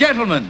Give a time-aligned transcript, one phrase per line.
[0.00, 0.48] Gentlemen,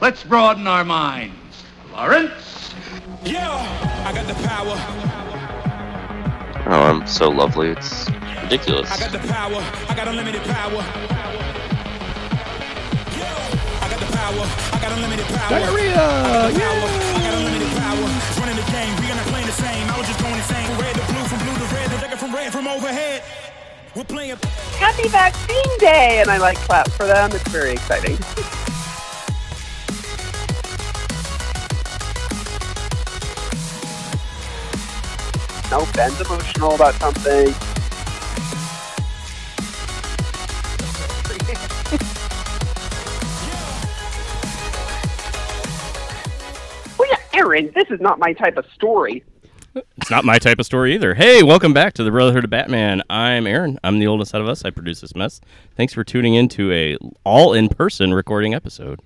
[0.00, 1.62] let's broaden our minds.
[1.92, 2.74] Lawrence?
[3.22, 3.54] Yeah,
[4.04, 4.74] I got the power.
[6.66, 7.68] Oh, I'm so lovely.
[7.68, 8.10] It's
[8.42, 8.90] ridiculous.
[8.90, 9.62] I got the power.
[9.62, 10.82] I got unlimited power.
[13.14, 13.30] Yeah,
[13.78, 14.42] I got the power.
[14.74, 15.60] I got unlimited power.
[15.60, 15.94] Diarrhea!
[15.94, 18.10] I got unlimited power.
[18.42, 18.90] Running the game.
[19.06, 19.86] We are not playing the same.
[19.86, 20.66] I was just going insane.
[20.66, 23.22] From red to blue, from blue to red, the jacket from red from overhead.
[23.96, 24.36] We're playing.
[24.76, 26.20] Happy Vaccine Day!
[26.20, 27.30] And I like clap for them.
[27.32, 28.12] It's very exciting.
[35.70, 37.54] no, Ben's emotional about something.
[46.98, 49.24] well, yeah, Aaron, this is not my type of story.
[49.76, 51.14] It's not my type of story either.
[51.14, 53.02] Hey, welcome back to the Brotherhood of Batman.
[53.10, 53.78] I'm Aaron.
[53.84, 54.64] I'm the oldest out of us.
[54.64, 55.40] I produce this mess.
[55.76, 59.00] Thanks for tuning in to a all in person recording episode.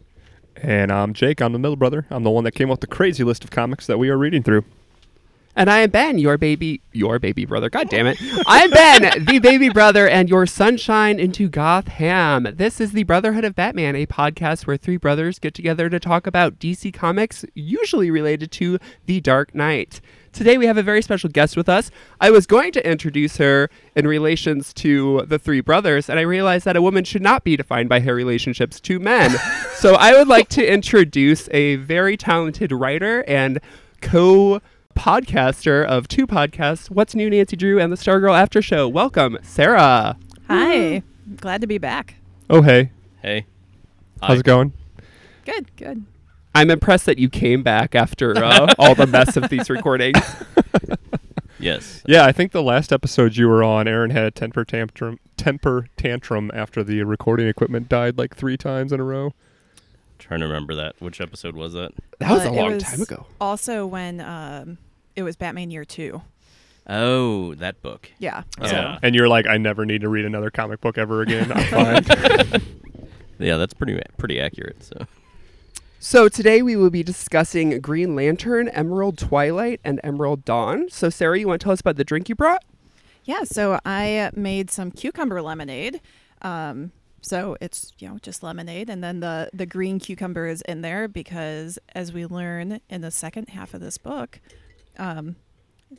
[0.56, 1.42] And I'm Jake.
[1.42, 2.06] I'm the middle brother.
[2.10, 4.18] I'm the one that came up with the crazy list of comics that we are
[4.18, 4.64] reading through.
[5.56, 7.68] And I am Ben, your baby, your baby brother.
[7.68, 8.18] God damn it.
[8.46, 12.46] I am Ben, the baby brother, and your sunshine into Gotham.
[12.54, 16.28] This is the Brotherhood of Batman, a podcast where three brothers get together to talk
[16.28, 20.00] about DC comics, usually related to The Dark Knight.
[20.32, 21.90] Today we have a very special guest with us.
[22.20, 26.64] I was going to introduce her in relations to the three brothers, and I realized
[26.66, 29.36] that a woman should not be defined by her relationships to men.
[29.74, 33.60] so I would like to introduce a very talented writer and
[34.00, 34.60] co
[34.94, 38.88] podcaster of two podcasts, What's New Nancy Drew and the Stargirl After Show.
[38.88, 40.16] Welcome, Sarah.
[40.46, 41.02] Hi.
[41.36, 42.14] Glad to be back.
[42.48, 42.92] Oh, hey.
[43.20, 43.46] Hey.
[44.20, 44.36] How's Hi.
[44.36, 44.72] it going?
[45.44, 46.04] Good, good.
[46.54, 50.18] I'm impressed that you came back after uh, all the mess of these recordings.
[51.60, 52.02] Yes.
[52.06, 55.88] Yeah, I think the last episode you were on, Aaron had a temper tantrum, temper
[55.96, 59.34] tantrum after the recording equipment died like three times in a row.
[60.18, 60.94] Trying to remember that.
[61.00, 61.92] Which episode was that?
[62.18, 63.26] That was Uh, a long was time ago.
[63.40, 64.78] Also, when um,
[65.16, 66.22] it was Batman Year Two.
[66.88, 68.10] Oh, that book.
[68.18, 68.42] Yeah.
[68.60, 68.98] Yeah.
[69.02, 71.52] And you're like, I never need to read another comic book ever again.
[71.52, 72.62] I'm fine.
[73.38, 74.84] Yeah, that's pretty pretty accurate.
[74.84, 75.06] So
[76.02, 80.88] So today we will be discussing Green Lantern, Emerald Twilight, and Emerald Dawn.
[80.88, 82.64] So Sarah, you want to tell us about the drink you brought?
[83.24, 83.44] Yeah.
[83.44, 86.00] So I made some cucumber lemonade.
[86.40, 90.80] Um, so it's you know just lemonade, and then the the green cucumber is in
[90.80, 94.40] there because as we learn in the second half of this book,
[94.98, 95.36] um,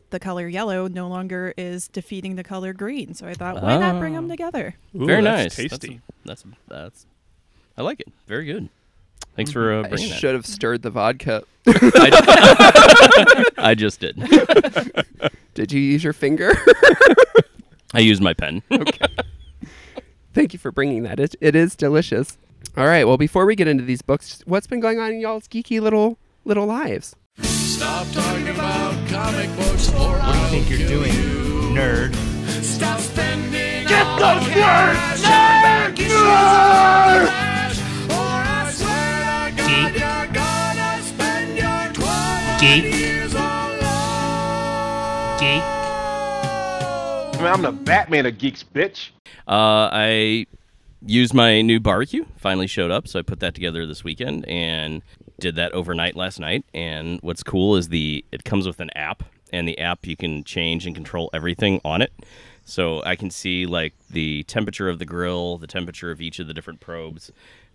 [0.09, 3.13] the color yellow no longer is defeating the color green.
[3.13, 4.78] So I thought, why not bring them together?
[4.95, 5.69] Ooh, very that's nice.
[5.69, 6.01] Tasty.
[6.25, 7.06] That's, that's that's.
[7.78, 8.07] I like it.
[8.25, 8.69] Very good.
[9.36, 10.19] Thanks for uh, I bringing that.
[10.19, 11.44] should have stirred the vodka.
[11.68, 14.18] I, I just did.
[15.53, 16.53] Did you use your finger?
[17.94, 18.62] I used my pen.
[18.72, 19.08] Okay.
[20.34, 21.19] Thank you for bringing that.
[21.19, 22.38] It, it is delicious.
[22.78, 23.06] All right.
[23.06, 26.18] Well, before we get into these books, what's been going on in y'all's geeky little
[26.46, 27.16] little lives?
[27.42, 31.12] Stop talking about comic books or what do you think you're doing,
[31.75, 32.16] nerd?
[32.63, 35.24] Stop spending Get those words!
[35.24, 35.96] Nerd!
[35.96, 37.50] Nerd!
[42.61, 43.51] 20 years alone.
[47.44, 49.09] I'm the Batman of geeks, bitch.
[49.47, 50.45] Uh, I
[51.03, 52.23] used my new barbecue.
[52.38, 55.01] Finally showed up, so I put that together this weekend and
[55.39, 56.63] did that overnight last night.
[56.71, 60.44] And what's cool is the it comes with an app, and the app you can
[60.44, 62.13] change and control everything on it.
[62.63, 66.45] So I can see like the temperature of the grill, the temperature of each of
[66.45, 67.31] the different probes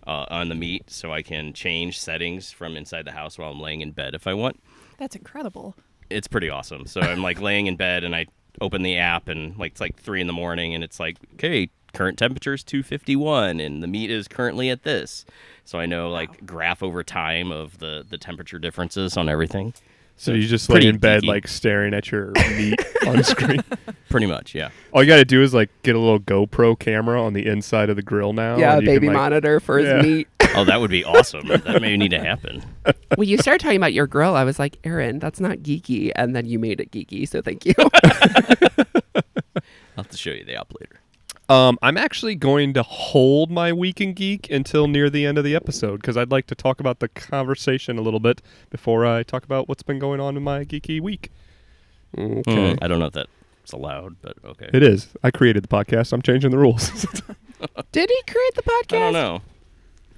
[0.07, 3.59] uh, on the meat, so I can change settings from inside the house while I'm
[3.59, 4.61] laying in bed if I want
[4.97, 5.75] That's incredible.
[6.09, 6.85] it's pretty awesome.
[6.87, 8.27] So I'm like laying in bed and I
[8.61, 11.69] open the app and like it's like three in the morning and it's like, okay,
[11.93, 15.25] current temperature is 251 and the meat is currently at this.
[15.65, 19.73] So I know like graph over time of the the temperature differences on everything.
[20.19, 21.27] So you just lay in bed, geeky.
[21.27, 23.61] like staring at your meat on screen.
[24.09, 24.69] Pretty much, yeah.
[24.91, 27.91] All you got to do is like get a little GoPro camera on the inside
[27.91, 28.57] of the grill now.
[28.57, 30.01] yeah, and you can, baby like- monitor for his Yeah.
[30.01, 30.27] meat.
[30.57, 31.47] Oh, that would be awesome.
[31.47, 32.63] that may need to happen.
[33.15, 36.11] when you started talking about your grill, I was like, Aaron, that's not geeky.
[36.15, 37.27] And then you made it geeky.
[37.27, 37.73] So thank you.
[39.97, 40.99] I'll have to show you the app later.
[41.49, 45.43] Um, I'm actually going to hold my week in geek until near the end of
[45.45, 49.23] the episode because I'd like to talk about the conversation a little bit before I
[49.23, 51.31] talk about what's been going on in my geeky week.
[52.17, 52.73] okay.
[52.73, 53.29] Hmm, I don't know if that's
[53.71, 54.69] allowed, but okay.
[54.73, 55.07] It is.
[55.23, 56.11] I created the podcast.
[56.11, 56.89] I'm changing the rules.
[57.91, 58.95] Did he create the podcast?
[58.95, 59.41] I don't know.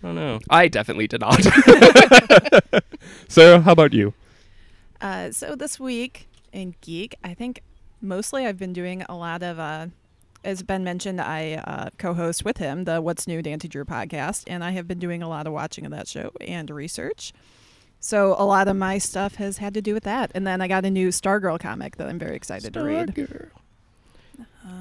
[0.04, 0.40] I don't know.
[0.50, 1.42] I definitely did not.
[3.28, 4.14] Sarah, how about you?
[5.02, 7.64] Uh, so this week in Geek, I think
[8.02, 9.88] mostly I've been doing a lot of uh,
[10.44, 14.64] as Ben mentioned, I uh, co-host with him the What's New Nancy Drew podcast, and
[14.64, 17.34] I have been doing a lot of watching of that show and research.
[18.00, 20.32] So a lot of my stuff has had to do with that.
[20.34, 23.14] And then I got a new Stargirl comic that I'm very excited to read.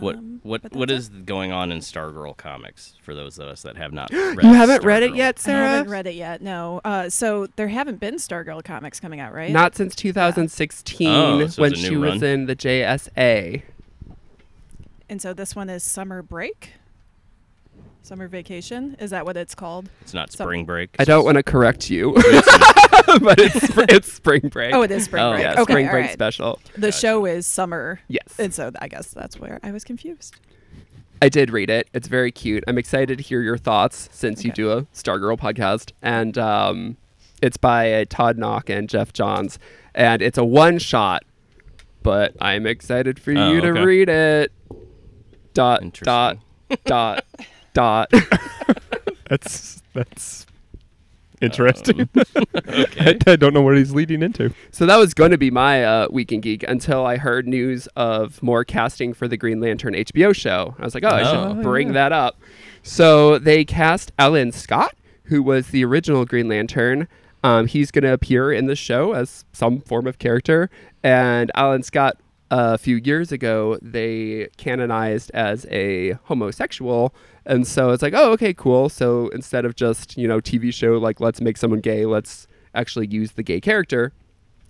[0.01, 0.91] What Um, what but what
[1.27, 4.85] going on in Stargirl comics for those of us that have not read You haven't
[4.85, 5.17] read it Stargirl?
[5.17, 5.69] yet, I Sarah?
[5.69, 6.41] haven't read it yet.
[6.43, 6.81] No.
[6.85, 9.51] Uh, so there haven't been Stargirl comics coming out, right?
[9.51, 12.25] Not since 2016 Oh, so it's when a she new was run.
[12.25, 13.63] in the JSA.
[15.09, 16.73] And so this one is Summer Break.
[18.09, 18.97] Summer Vacation.
[19.01, 19.91] Is that what it's called?
[20.01, 20.97] It's not Some- spring break.
[20.99, 22.13] I don't want to correct you,
[23.21, 24.75] but it's it's spring break.
[24.75, 25.33] Oh, it is Spring Oh.
[25.33, 25.43] Break.
[25.43, 26.13] yeah, okay, spring all break right.
[26.13, 26.59] special.
[26.77, 28.01] The show is Summer.
[28.09, 28.23] Yes.
[28.39, 30.37] And so I guess that's where I was confused.
[31.21, 31.89] I did read it.
[31.93, 32.65] It's very cute.
[32.67, 34.63] I'm excited to hear your thoughts since you Okay.
[34.63, 36.97] do a Stargirl podcast, and um,
[37.43, 39.59] it's by uh, Todd Nauck and Geoff Johns,
[39.95, 41.25] and it's a one shot.
[42.03, 43.85] But I'm excited for Oh, you to okay.
[43.85, 44.53] read it.
[45.53, 46.41] Dot Interesting.
[46.85, 47.25] dot
[47.79, 48.11] dot.
[49.29, 50.47] That's that's
[51.41, 52.09] interesting.
[52.17, 52.25] okay.
[53.27, 54.53] I, I don't know what he's leading into.
[54.73, 58.43] So that was going to be my uh, weekend geek until I heard news of
[58.43, 60.75] more casting for the Green Lantern HBO show.
[60.79, 61.55] I was like, oh, I Oh.
[61.55, 62.41] should bring that up.
[62.83, 64.95] So they cast Alan Scott,
[65.25, 67.07] who was the original Green Lantern.
[67.45, 70.71] Um, he's going to appear in the show as some form of character.
[71.05, 72.17] And Alan Scott,
[72.51, 77.15] a few years ago, they canonized as a homosexual.
[77.45, 78.89] And so it's like, oh, okay, cool.
[78.89, 83.07] So instead of just, you know, TV show, like, let's make someone gay, let's actually
[83.09, 84.13] use the gay character.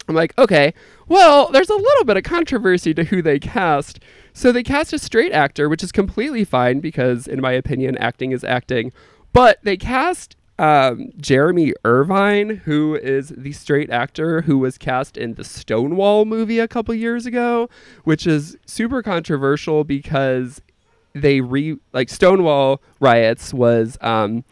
[0.09, 0.73] I'm like, okay,
[1.07, 4.01] well, there's a little bit of controversy to who they cast.
[4.33, 8.33] So they cast a straight actor, which is completely fine because, in my opinion, acting
[8.33, 8.93] is acting.
[9.35, 15.35] But they cast um, Jeremy Irvine, who is the straight actor who was cast in
[15.35, 17.69] the Stonewall movie a couple years ago,
[18.05, 20.61] which is super controversial because
[21.15, 24.45] they re like Stonewall riots was um,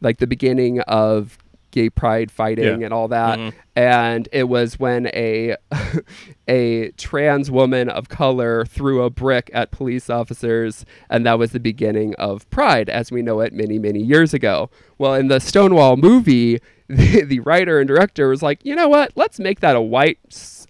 [0.00, 1.38] like the beginning of
[1.76, 2.86] gay pride fighting Yeah.
[2.86, 3.52] and all that Mhm.
[3.76, 5.56] and it was when a
[6.48, 11.60] a trans woman of color threw a brick at police officers and that was the
[11.60, 15.96] beginning of pride as we know it many many years ago well in the stonewall
[15.98, 16.58] movie
[16.88, 20.18] the, the writer and director was like you know what let's make that a white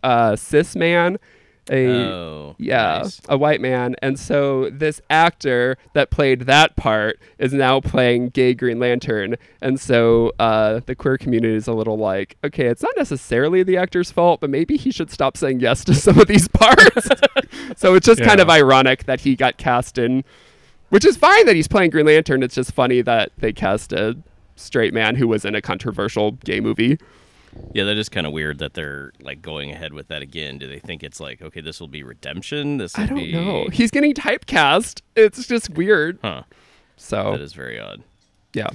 [0.03, 1.19] uh, cis man
[1.71, 3.21] a Oh, yeah, nice.
[3.29, 3.97] a white man.
[4.01, 9.37] And so this actor that played that part is now playing gay Green Lantern.
[9.61, 13.77] And so uh, the queer community is a little like, okay, it's not necessarily the
[13.77, 17.09] actor's fault, but maybe he should stop saying yes to some of these parts.
[17.77, 20.23] so it's just kind of ironic that he got cast in,
[20.91, 22.43] which is fine that he's playing Green Lantern.
[22.43, 24.17] It's just funny that they cast a
[24.55, 26.99] straight man who was in a controversial gay movie.
[27.75, 30.59] Yeah, that is kind of weird that they're like going ahead with that again.
[30.59, 32.79] Do they think it's like, okay, this will be redemption?
[32.79, 33.33] This will I don't be...
[33.33, 33.69] know.
[33.73, 35.03] He's getting typecast.
[35.15, 36.19] It's just weird.
[36.23, 36.43] Huh.
[36.97, 38.03] So That is very odd.
[38.55, 38.69] yeah.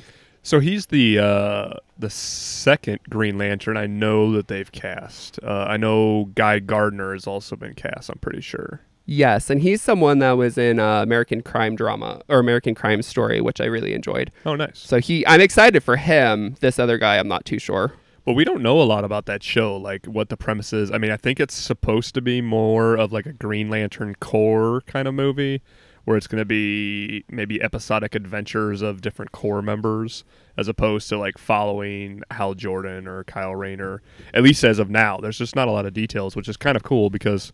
[0.43, 5.39] So he's the uh, the second Green Lantern I know that they've cast.
[5.43, 8.09] Uh, I know Guy Gardner has also been cast.
[8.09, 8.81] I'm pretty sure.
[9.05, 13.39] Yes, and he's someone that was in uh, American Crime Drama or American Crime Story,
[13.41, 14.31] which I really enjoyed.
[14.45, 14.79] Oh, nice.
[14.79, 16.55] So he, I'm excited for him.
[16.59, 17.93] This other guy, I'm not too sure.
[18.25, 20.91] But we don't know a lot about that show, like what the premise is.
[20.91, 24.81] I mean, I think it's supposed to be more of like a Green Lantern Corps
[24.81, 25.61] kind of movie,
[26.05, 30.23] where it's going to be maybe episodic adventures of different Corps members,
[30.55, 34.03] as opposed to like following Hal Jordan or Kyle Rayner.
[34.33, 36.75] At least as of now, there's just not a lot of details, which is kind
[36.75, 37.51] of cool because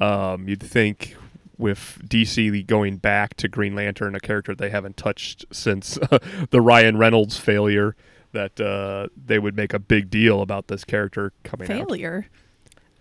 [0.00, 1.16] um, you'd think
[1.58, 5.98] with DC going back to Green Lantern, a character they haven't touched since
[6.50, 7.96] the Ryan Reynolds failure,
[8.36, 11.88] that uh, they would make a big deal about this character coming out.
[11.88, 12.26] Failure.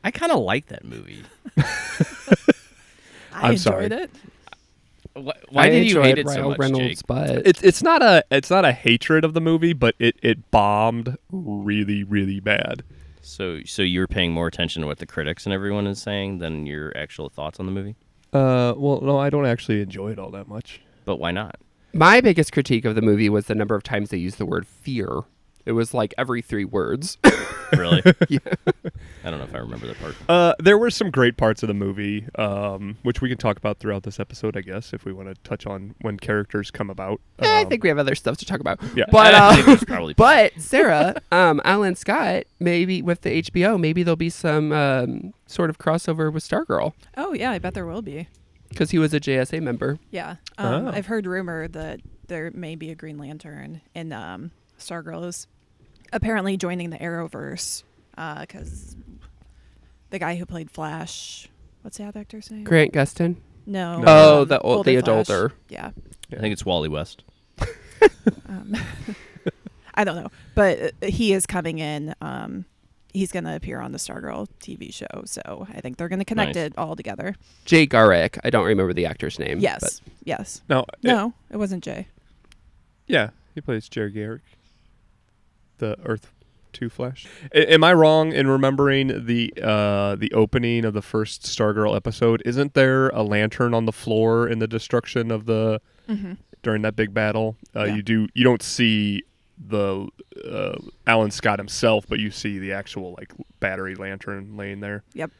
[0.04, 1.24] I kind of like that movie.
[1.58, 1.65] I
[3.34, 3.86] I'm enjoyed sorry.
[3.88, 4.12] it.
[5.13, 7.08] Why, why did you hate it enjoyed so Ryan much, Reynolds, Jake?
[7.08, 10.51] but It's it's not a it's not a hatred of the movie, but it, it
[10.51, 12.84] bombed really really bad.
[13.22, 16.65] So, so you're paying more attention to what the critics and everyone is saying than
[16.68, 17.96] your actual thoughts on the movie?
[18.32, 20.82] Uh, well, no, I don't actually enjoy it all that much.
[21.06, 21.56] But why not?
[21.96, 24.68] My biggest critique of the movie was the number of times they used the word
[24.68, 25.22] fear.
[25.66, 27.18] It was like every three words.
[27.75, 28.04] Really?
[28.30, 28.38] Yeah.
[29.24, 30.16] I don't know if I remember that part.
[30.30, 33.80] Uh, there were some great parts of the movie, um, which we can talk about
[33.80, 37.20] throughout this episode, I guess, if we want to touch on when characters come about.
[37.40, 38.80] I Um, think we have other stuff to talk about.
[38.96, 39.06] Yeah.
[39.12, 39.34] But
[39.68, 44.72] uh, probably but Sarah, um, Alan Scott, maybe with the HBO, maybe there'll be some
[44.72, 48.28] um, sort of crossover with Stargirl Oh yeah, I bet there will be.
[48.75, 49.98] Because he was a JSA member.
[50.12, 50.36] Yeah.
[50.58, 50.91] Um, Oh.
[50.91, 55.48] I've heard rumor that there may be a Green Lantern and um, Stargirl is
[56.12, 57.84] apparently joining the Arrowverse
[58.41, 58.96] because
[60.10, 61.48] the guy who played Flash,
[61.82, 62.63] what's that actor's name?
[62.65, 63.38] Grant Gustin.
[63.65, 64.03] No.
[64.05, 65.27] Oh, um, the old, the Flash.
[65.27, 65.51] adulter.
[65.70, 65.91] Yeah.
[66.32, 67.24] I think it's Wally West.
[68.50, 68.75] Um,
[69.96, 72.13] I don't know, but uh, he is coming in.
[72.22, 72.65] Um,
[73.15, 76.25] he's going to appear on the Stargirl TV show, so I think they're going to
[76.25, 76.65] connect Nice.
[76.65, 77.36] it all together.
[77.65, 78.38] Jay Garrick.
[78.43, 79.60] I don't remember the actor's name.
[79.60, 79.79] Yes.
[79.81, 80.62] but- Yes.
[80.69, 82.07] No, it- No, it wasn't Jay.
[83.07, 84.41] yeah, he plays Jerry Garrick,
[85.77, 86.31] the Earth
[86.74, 87.25] Two Flash.
[87.53, 92.41] A- am I wrong in remembering the uh, the opening of the first Stargirl episode?
[92.45, 95.79] Isn't there a lantern on the floor in the destruction of the
[96.10, 96.34] Mm-hmm.
[96.63, 97.55] during that big battle?
[97.75, 97.95] Uh, Yeah.
[97.95, 99.24] You do you don't see
[99.58, 100.08] the
[100.46, 105.04] uh, Alan Scott himself, but you see the actual like battery lantern laying there.
[105.14, 105.32] Yep.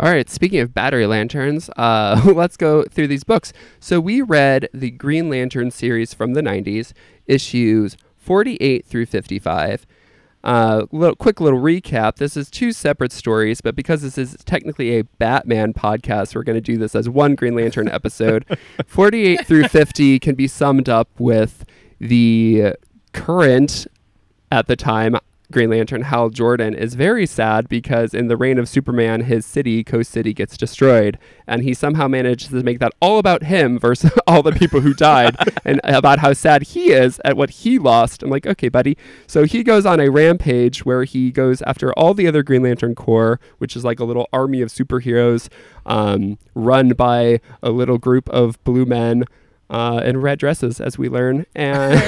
[0.00, 3.52] All right, speaking of battery lanterns, uh, let's go through these books.
[3.78, 6.92] So we read the Green Lantern series from the 90s,
[7.26, 9.86] issues 48 through 55.
[10.44, 12.16] Uh, little quick little recap.
[12.16, 16.56] This is two separate stories, but because this is technically a Batman podcast, we're going
[16.56, 18.44] to do this as one Green Lantern episode.
[18.86, 21.64] 48 through 50 can be summed up with
[22.00, 22.74] the
[23.12, 23.86] current
[24.50, 25.16] at the time
[25.52, 29.84] Green Lantern Hal Jordan is very sad because in the reign of Superman, his city,
[29.84, 34.10] Coast City, gets destroyed, and he somehow manages to make that all about him versus
[34.26, 38.22] all the people who died, and about how sad he is at what he lost.
[38.22, 38.96] I'm like, okay, buddy.
[39.28, 42.94] So he goes on a rampage where he goes after all the other Green Lantern
[42.94, 45.48] Corps, which is like a little army of superheroes,
[45.86, 49.24] um, run by a little group of blue men
[49.70, 52.02] uh, in red dresses, as we learn, and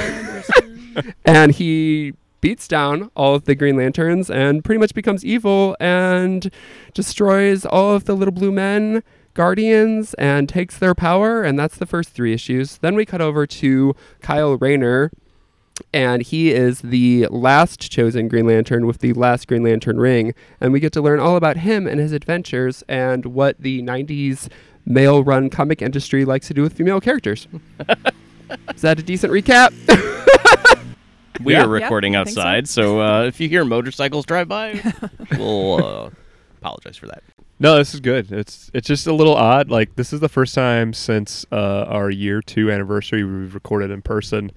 [1.25, 6.51] and he beats down all of the Green Lanterns and pretty much becomes evil and
[6.93, 11.85] destroys all of the little blue men guardians and takes their power and that's the
[11.85, 15.11] first three issues then we cut over to kyle rayner
[15.93, 20.33] and he is the last chosen Green Lantern with the last Green Lantern ring.
[20.61, 24.49] And we get to learn all about him and his adventures and what the 90s
[24.85, 27.47] male run comic industry likes to do with female characters.
[28.73, 29.73] is that a decent recap?
[31.43, 31.63] We Yeah.
[31.65, 32.41] are recording Yeah, I think so.
[32.41, 34.81] outside, so, uh, if you hear motorcycles drive by,
[35.37, 36.09] we'll uh,
[36.61, 37.23] apologize for that.
[37.59, 38.31] No, this is good.
[38.31, 39.69] It's it's just a little odd.
[39.69, 44.01] Like this is the first time since uh, our year two anniversary we've recorded in
[44.01, 44.51] person,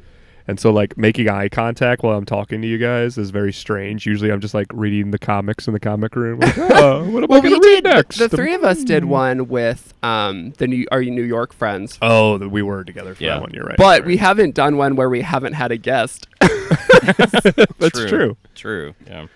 [0.48, 4.06] and so like making eye contact while I'm talking to you guys is very strange.
[4.06, 6.40] Usually I'm just like reading the comics in the comic room.
[6.40, 8.16] Like, oh, what am I going we to read next?
[8.16, 11.98] The three of us did one with um, the New, our New York friends.
[12.00, 13.34] Oh, that we were together for Yeah.
[13.34, 13.50] that one.
[13.52, 13.76] You're right.
[13.76, 14.04] But right.
[14.06, 16.26] we haven't done one where we haven't had a guest.
[16.40, 18.38] that's true.
[18.54, 18.94] True.
[19.06, 19.26] Yeah.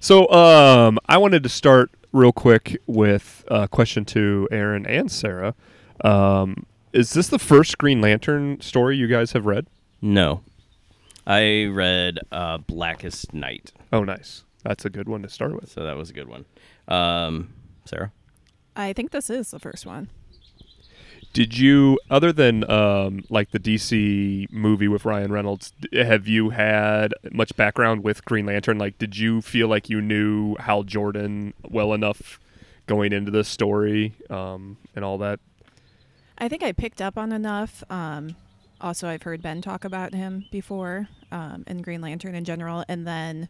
[0.00, 5.54] So, um, I wanted to start real quick with a question to Aaron and Sarah.
[6.02, 6.64] Um,
[6.94, 9.66] is this the first Green Lantern story you guys have read?
[10.04, 10.42] No.
[11.26, 14.44] I read uh, Blackest Night, Oh, nice.
[14.62, 15.70] That's a good one to start with.
[15.70, 16.44] so that was a good one.
[16.88, 17.54] Um,
[17.86, 18.12] Sarah?
[18.76, 20.08] I think this is the first one.
[21.32, 26.50] Did you, other than um, like the DC movie with Ryan Reynolds, d- have you
[26.50, 28.78] had much background with Green Lantern?
[28.78, 32.38] Like, did you feel like you knew Hal Jordan well enough
[32.86, 35.40] going into this story um, and all that?
[36.38, 37.82] I think I picked up on enough.
[37.90, 38.36] Um,
[38.84, 42.84] also, I've heard Ben talk about him before um, and Green Lantern in general.
[42.88, 43.48] And then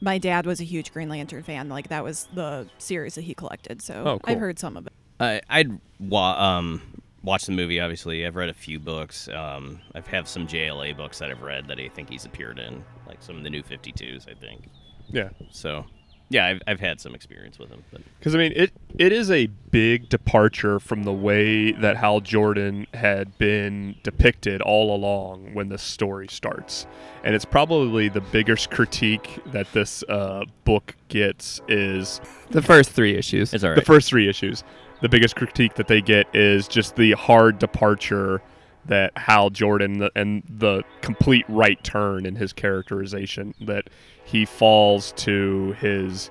[0.00, 1.68] my dad was a huge Green Lantern fan.
[1.68, 3.80] Like, that was the series that he collected.
[3.80, 4.34] So Oh, cool.
[4.34, 4.92] I've heard some of it.
[5.20, 6.82] I, I'd wa- um,
[7.22, 8.26] watch the movie, obviously.
[8.26, 9.28] I've read a few books.
[9.28, 12.84] Um, I've have some JLA books that I've read that I think he's appeared in,
[13.06, 14.68] like some of the new 52s, I think.
[15.08, 15.30] Yeah.
[15.52, 15.86] So,
[16.28, 17.84] yeah, I've, I've had some experience with him.
[18.18, 22.86] Because I mean, it it is a big departure from the way that Hal Jordan
[22.94, 26.86] had been depicted all along when the story starts,
[27.22, 33.14] and it's probably the biggest critique that this uh, book gets is the first three
[33.14, 33.54] issues.
[33.54, 33.76] it's all right.
[33.76, 34.64] the first three issues.
[35.02, 38.40] The biggest critique that they get is just the hard departure
[38.86, 43.88] that Hal Jordan and the complete right turn in his characterization that
[44.24, 46.30] he falls to his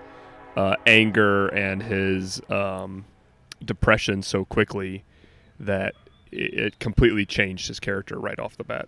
[0.55, 3.05] uh, anger and his um,
[3.63, 5.03] depression so quickly
[5.59, 5.95] that
[6.31, 8.88] it, it completely changed his character right off the bat.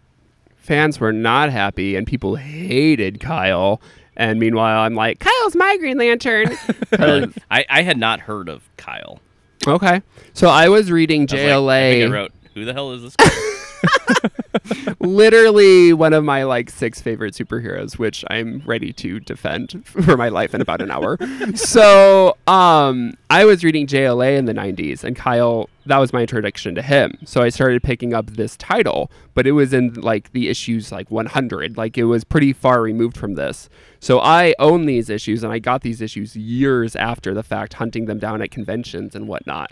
[0.55, 3.81] Fans were not happy, and people hated Kyle.
[4.17, 6.47] And meanwhile, I'm like, Kyle's my Green Lantern.
[7.49, 9.19] I, I had not heard of Kyle.
[9.65, 10.01] okay,
[10.33, 11.69] so I was reading I was like- JLA.
[11.89, 13.46] I, think I wrote, who the hell is this guy?
[14.99, 20.29] literally one of my like six favorite superheroes which i'm ready to defend for my
[20.29, 21.17] life in about an hour.
[21.55, 26.75] So um i was reading jla in the 90s and kyle that was my introduction
[26.75, 27.17] to him.
[27.25, 31.09] So i started picking up this title but it was in like the issues like
[31.09, 33.69] 100 like it was pretty far removed from this.
[33.99, 38.05] So i own these issues and i got these issues years after the fact hunting
[38.05, 39.71] them down at conventions and whatnot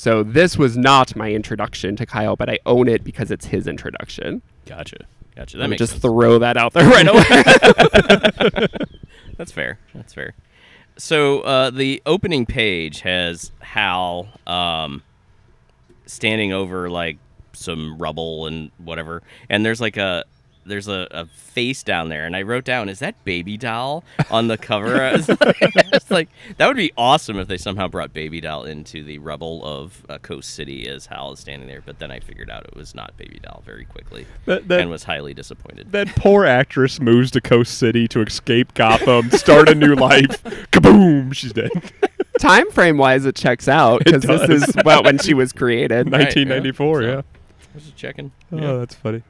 [0.00, 3.66] So this was not my introduction to Kyle, but I own it because it's his
[3.66, 4.40] introduction.
[4.64, 4.96] Gotcha.
[5.36, 5.58] Gotcha.
[5.58, 6.02] That Let me just sense.
[6.02, 8.66] throw that out there right away.
[9.36, 9.78] That's fair.
[9.94, 10.32] That's fair.
[10.96, 15.02] So uh, the opening page has Hal um,
[16.06, 17.18] standing over like
[17.52, 20.24] some rubble and whatever, and there's like a
[20.66, 24.48] there's a, a face down there, and I wrote down, "Is that Baby Doll on
[24.48, 27.88] the cover?" I was like, I was like, that would be awesome if they somehow
[27.88, 31.82] brought Baby Doll into the rubble of uh, Coast City as Hal is standing there.
[31.84, 34.90] But then I figured out it was not Baby Doll very quickly, That- that- and
[34.90, 35.92] was highly disappointed.
[35.92, 40.42] That poor actress moves to Coast City to escape Gotham, start a new life.
[40.72, 41.34] Kaboom!
[41.34, 41.70] She's dead.
[42.38, 46.10] Time frame wise, it checks out because this is about when she was created.
[46.10, 47.02] 1994.
[47.02, 47.08] Yeah.
[47.18, 47.22] I
[47.74, 48.32] was just checking.
[48.52, 49.22] Oh, that's funny.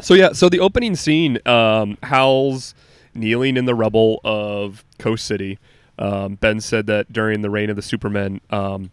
[0.00, 2.74] So yeah, so the opening scene, um, Hal's
[3.14, 5.58] kneeling in the rubble of Coast City.
[5.98, 8.90] Um, ben said that during the reign of the Supermen, um,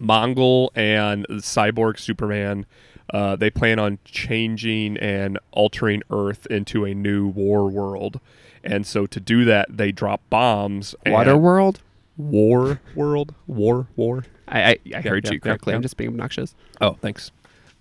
[0.00, 2.66] Mongul and Cyborg Superman,
[3.14, 8.20] uh, they plan on changing and altering Earth into a new war world.
[8.64, 10.94] And so to do that, they drop bombs.
[11.06, 11.80] Water World.
[12.18, 14.24] War world, war, war.
[14.48, 15.72] I I, I Yeah, heard yeah, you correctly.
[15.72, 15.76] yeah.
[15.76, 16.54] I'm just being obnoxious.
[16.80, 17.30] Oh, thanks.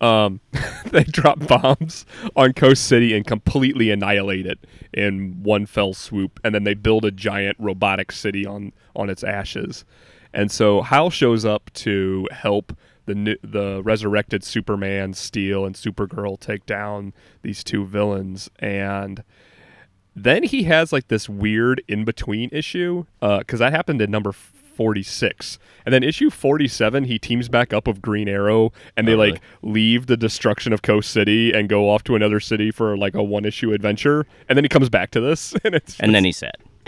[0.02, 0.42] Um,
[0.92, 4.60] they drop bombs on Coast City and completely annihilate it
[4.94, 9.24] in one fell swoop, and then they build a giant robotic city on on its
[9.24, 9.86] ashes.
[10.34, 12.75] And so Hal shows up to help
[13.06, 19.24] the the resurrected Superman, Steel, and Supergirl take down these two villains, and
[20.16, 24.34] then he has like this weird in between issue because that happened in number
[24.75, 29.17] 46 and then issue 47 he teams back up with green arrow and they Oh,
[29.17, 29.32] really?
[29.32, 33.15] like leave the destruction of coast city and go off to another city for like
[33.15, 36.25] a one issue adventure and then he comes back to this and it's And then
[36.25, 36.55] he's sad.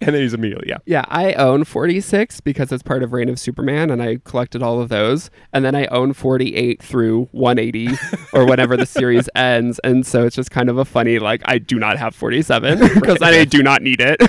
[0.00, 3.38] and then he's immediately yeah Yeah, I own 46 because it's part of Reign of
[3.38, 5.28] Superman, and I collected all of those.
[5.52, 7.98] And then I own 48 through 180
[8.32, 9.78] or whenever the series ends.
[9.84, 13.20] And so it's just kind of a funny, like, I do not have 47 because
[13.20, 14.22] I do not need it.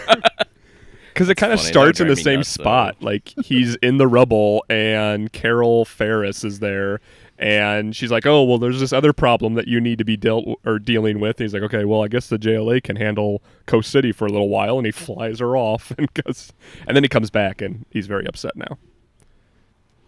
[1.18, 2.64] Because it kind of starts in the same nuts, though.
[2.64, 2.98] spot.
[3.02, 7.02] Like he's in the rubble, and Carol Ferris is there,
[7.40, 10.46] and she's like, "Oh, well, there's this other problem that you need to be dealt
[10.64, 13.90] or dealing with." And he's like, "Okay, well, I guess the JLA can handle Coast
[13.92, 16.54] City for a little while," and he flies her off and goes,
[16.88, 18.78] and then he comes back, and he's very upset now.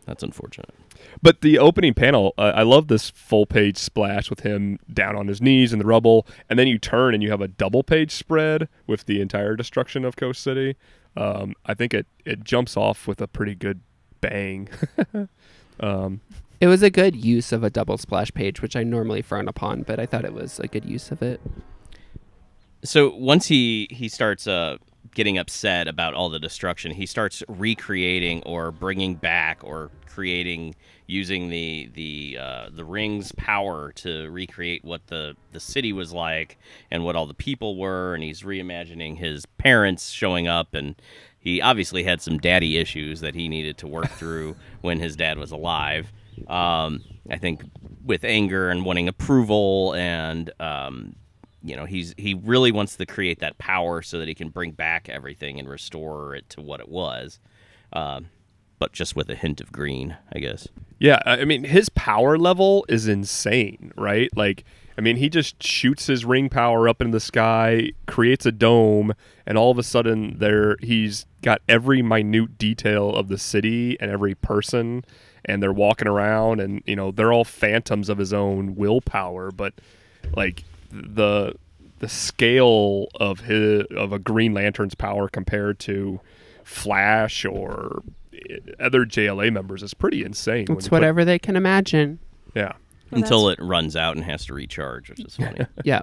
[0.05, 0.73] That's unfortunate.
[1.21, 5.27] But the opening panel, uh, I love this full page splash with him down on
[5.27, 8.11] his knees in the rubble, and then you turn and you have a double page
[8.11, 10.75] spread with the entire destruction of Coast City.
[11.17, 13.81] Um, I think it it jumps off with a pretty good
[14.21, 14.69] bang.
[15.79, 16.21] um,
[16.61, 19.83] it was a good use of a double splash page, which I normally frown upon,
[19.83, 21.41] but I thought it was a good use of it.
[22.83, 24.77] So once he he starts uh,
[25.13, 30.75] getting upset about all the destruction, he starts recreating or bringing back or creating
[31.09, 36.57] using the the uh, the ring's power to recreate what the the city was like
[36.91, 40.95] and what all the people were, and he's reimagining his parents showing up and.
[41.41, 45.37] He obviously had some daddy issues that he needed to work through when his dad
[45.37, 46.11] was alive.
[46.49, 47.63] Um, I think
[48.03, 51.15] with anger and wanting approval and um,
[51.63, 54.71] you know he's he really wants to create that power so that he can bring
[54.71, 57.39] back everything and restore it to what it was
[57.93, 58.27] um,
[58.79, 60.67] but just with a hint of green i guess
[60.99, 64.29] yeah, I mean his power level is insane, right?
[64.35, 64.65] Like,
[64.97, 69.13] I mean, he just shoots his ring power up in the sky, creates a dome,
[69.45, 74.11] and all of a sudden there he's got every minute detail of the city and
[74.11, 75.05] every person
[75.45, 79.73] and they're walking around and you know, they're all phantoms of his own willpower, but
[80.35, 81.55] like the
[81.99, 86.19] the scale of his of a Green Lantern's power compared to
[86.65, 88.03] Flash or
[88.79, 90.61] other JLA members is pretty insane.
[90.61, 92.19] It's you put- whatever they can imagine.
[92.55, 92.73] yeah.
[93.11, 96.01] Well, until it runs out and has to recharge which is funny Yeah.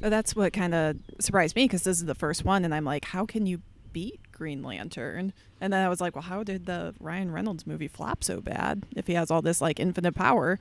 [0.00, 2.84] But that's what kind of surprised me because this is the first one, and I'm
[2.84, 3.60] like, how can you
[3.92, 5.32] beat Green Lantern?
[5.60, 8.84] And then I was like, well, how did the Ryan Reynolds movie flop so bad
[8.96, 10.58] if he has all this like infinite power?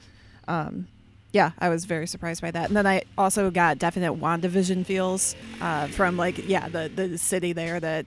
[0.48, 0.88] Um,
[1.32, 2.68] yeah, I was very surprised by that.
[2.68, 7.54] And then I also got definite WandaVision feels uh, from like, yeah, the the city
[7.54, 8.06] there that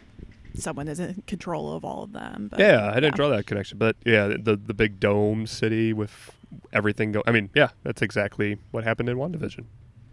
[0.55, 2.49] someone is in control of all of them.
[2.51, 6.31] But, Yeah, I didn't draw that connection, but yeah, the the big dome city with
[6.73, 7.23] everything go.
[7.27, 9.65] I mean, yeah, that's exactly what happened in WandaVision.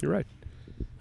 [0.02, 0.26] You're right.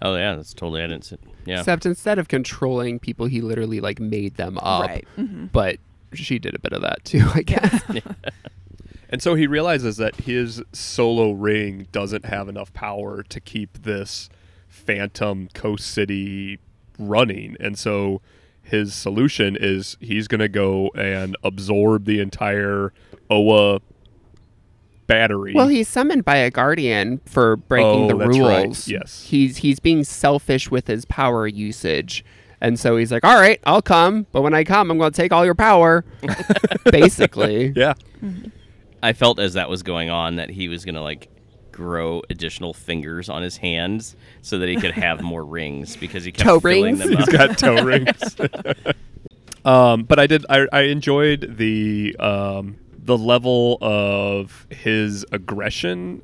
[0.03, 3.79] oh yeah that's totally i didn't sit yeah Except instead of controlling people, he literally
[3.79, 4.87] like made them up.
[4.87, 5.07] Right.
[5.17, 5.51] mhm.
[5.51, 5.77] But
[6.13, 7.81] she did a bit of that too, I guess.
[9.09, 14.29] And so he realizes that his solo ring doesn't have enough power to keep this
[14.69, 16.59] phantom coast city
[16.97, 17.57] running.
[17.59, 18.21] And so
[18.71, 22.91] his solution is he's going to go and absorb the entire
[23.29, 23.79] Oa
[25.07, 25.53] battery.
[25.53, 28.63] Well, he's summoned by a guardian for breaking Oh, the that's right.
[28.65, 28.87] rules.
[28.87, 29.23] Yes.
[29.23, 32.23] He's he's being selfish with his power usage.
[32.63, 35.17] And so he's like, "All right, I'll come, but when I come, I'm going to
[35.17, 36.05] take all your power."
[36.91, 37.73] Basically.
[37.75, 37.93] yeah.
[39.03, 41.27] I felt as that was going on that he was gonna like
[41.71, 46.31] grow additional fingers on his hands so that he could have more rings because he
[46.31, 46.99] kept Toe filling rings?
[46.99, 47.29] them He's up.
[47.29, 48.35] got toe rings.
[49.65, 50.45] um, but I did.
[50.49, 56.21] I, I enjoyed the um, the level of his aggression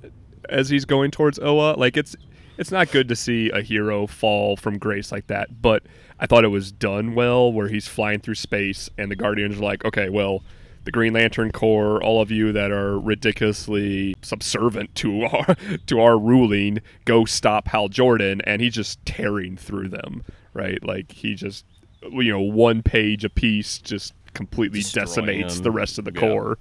[0.50, 1.76] as he's going towards Oa.
[1.78, 2.16] Like it's
[2.58, 5.62] it's not good to see a hero fall from grace like that.
[5.62, 5.84] But
[6.20, 9.64] I thought it was done well, where he's flying through space and the Guardians are
[9.64, 10.44] like, okay, well.
[10.88, 16.18] The Green Lantern Corps, all of you that are ridiculously subservient to our to our
[16.18, 20.24] ruling, go stop Hal Jordan, and he's just tearing through them,
[20.54, 20.82] right?
[20.82, 21.66] Like he just,
[22.10, 25.64] you know, one page a piece, just completely decimates them.
[25.64, 26.22] the rest of the Yeah.
[26.22, 26.58] Corps.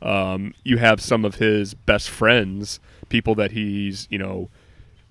[0.00, 4.48] Um, you have some of his best friends, people that he's, you know,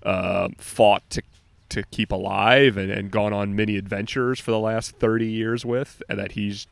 [0.02, 1.22] uh, fought to
[1.68, 6.02] to keep alive and, and gone on many adventures for the last 30 years with,
[6.08, 6.66] and that he's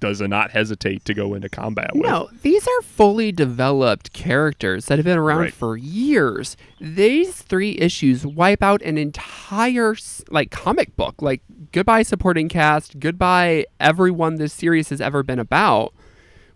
[0.00, 2.02] does not hesitate to go into combat with.
[2.04, 5.52] No, these are fully developed characters that have been around Right.
[5.52, 6.56] for years.
[6.80, 9.96] These three issues wipe out an entire
[10.30, 11.20] like comic book.
[11.20, 15.92] Like goodbye supporting cast, goodbye everyone this series has ever been about,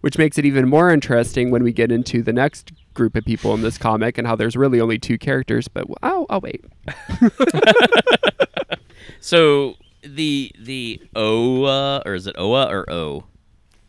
[0.02, 3.54] which makes it even more interesting when we get into the next group of people
[3.54, 6.64] in this comic and how there's really only two characters, but I'll, I'll wait.
[9.20, 13.24] So the the Oa uh, or is it Oa or O?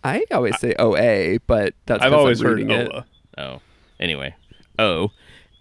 [0.03, 2.91] I always say OA, but that's I've 'cause I'm always heard reading it.
[3.37, 3.61] Oh,
[3.99, 4.35] anyway,
[4.79, 5.11] O.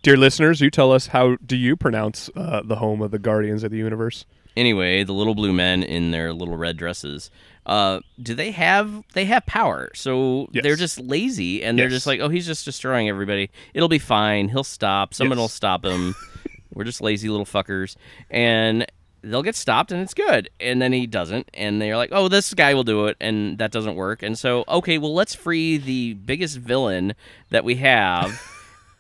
[0.02, 3.62] Dear listeners, you tell us how do you pronounce uh, the home of the Guardians
[3.62, 4.24] of the Universe?
[4.56, 7.30] Anyway, the little blue men in their little red dresses.
[7.64, 9.90] Uh, do they have they have power?
[9.94, 10.62] So Yes.
[10.64, 11.92] they're just lazy and they're Yes.
[11.98, 13.48] just like, oh, he's just destroying everybody.
[13.74, 14.48] It'll be fine.
[14.48, 15.14] He'll stop.
[15.14, 15.42] Someone Yes.
[15.44, 16.14] will stop him.
[16.74, 17.96] We're just lazy little fuckers,
[18.30, 18.86] and
[19.22, 20.50] they'll get stopped, and it's good.
[20.60, 23.72] And then he doesn't, and they're like, oh, this guy will do it, and that
[23.72, 24.22] doesn't work.
[24.22, 27.14] And so, okay, well, let's free the biggest villain
[27.50, 28.40] that we have.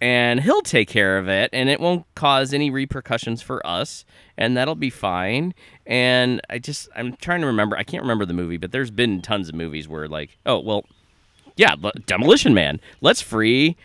[0.02, 4.04] and he'll take care of it and it won't cause any repercussions for us
[4.36, 5.54] and that'll be fine
[5.86, 9.22] and i just i'm trying to remember i can't remember the movie but there's been
[9.22, 10.84] tons of movies where like oh well
[11.56, 13.76] yeah demolition man let's free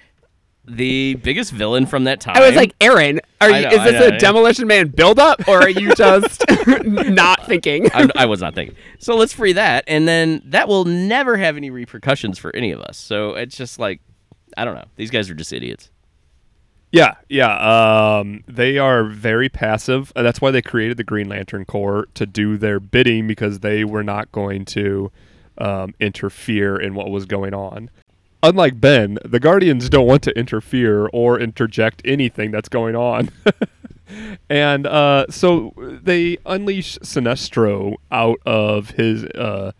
[0.67, 3.99] the biggest villain from that time I was like, Aaron, are you, know, is this
[3.99, 4.19] know, a.
[4.19, 6.43] Demolition Man buildup, or are you just
[6.85, 7.87] not thinking?
[7.93, 11.55] I'm, i was not thinking so let's free that and then that will never have
[11.57, 14.01] any repercussions for any of us so it's just like
[14.57, 15.89] i don't know these guys are just idiots
[16.91, 18.19] Yeah, yeah.
[18.19, 20.11] Um, they are very passive.
[20.15, 24.03] that's why they created the Green Lantern Corps to do their bidding because they were
[24.03, 25.11] not going to
[25.57, 27.89] um, interfere in what was going on.
[28.47, 33.29] Unlike Ben, the Guardians don't want to interfere or interject anything that's going on.
[34.49, 39.73] and uh, so they unleash Sinestro out of his uh,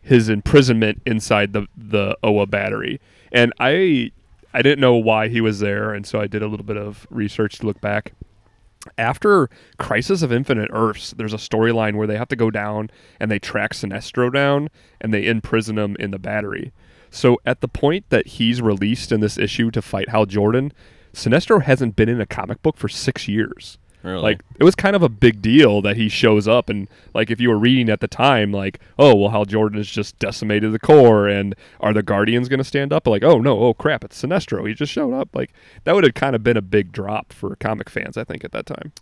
[0.00, 2.98] his imprisonment inside the the Oa battery.
[3.30, 4.12] And I
[4.54, 7.06] I didn't know why he was there, and so I did a little bit of
[7.10, 8.14] research to look back.
[8.96, 12.88] After Crisis of Infinite Earths, there's a storyline where they have to go down
[13.20, 16.72] and they track Sinestro down and they imprison him in the battery.
[17.10, 20.72] So at the point that he's released in this issue to fight Hal Jordan,
[21.12, 23.78] Sinestro hasn't been in a comic book for six years.
[24.02, 24.22] Really?
[24.22, 27.40] Like it was kind of a big deal that he shows up and like if
[27.40, 30.78] you were reading at the time like oh well Hal Jordan has just decimated the
[30.78, 34.22] Corps and are the Guardians going to stand up like oh no oh crap it's
[34.22, 35.50] Sinestro he just showed up like
[35.82, 38.52] that would have kind of been a big drop for comic fans I think at
[38.52, 38.92] that time.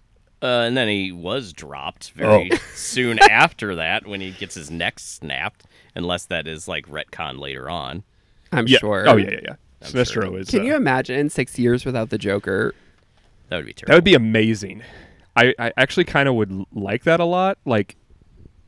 [0.43, 2.57] Uh, and then he was dropped very Oh.
[2.75, 7.71] soon after that when he gets his neck snapped, unless that is like retcon later
[7.71, 8.05] on.
[8.53, 8.79] I'm yeah.
[8.79, 9.09] sure.
[9.09, 9.55] Oh yeah yeah yeah.
[9.83, 10.39] I'm Sinestro sure.
[10.39, 12.75] is Can uh, you imagine six years without the Joker?
[13.49, 13.93] That would be terrible.
[13.93, 14.83] That would be amazing.
[15.37, 17.59] I, I actually kind of would like that a lot.
[17.65, 17.97] Like,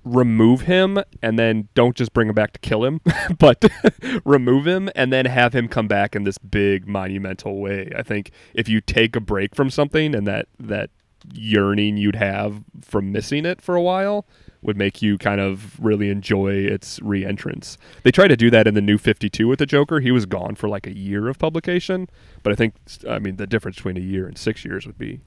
[0.05, 3.01] remove him and then don't just bring him back to kill him,
[3.39, 3.65] but
[4.25, 7.91] remove him and then have him come back in this big monumental way.
[7.97, 10.91] I think if you take a break from something and that that
[11.33, 14.27] yearning you'd have from missing it for a while
[14.61, 17.79] would make you kind of really enjoy its re-entrance.
[18.03, 20.01] They tried to do that in the new 52 with the Joker.
[20.01, 22.09] He was gone for like a year of publication,
[22.43, 22.75] but I think
[23.09, 25.21] I mean the difference between a year and 6 years would be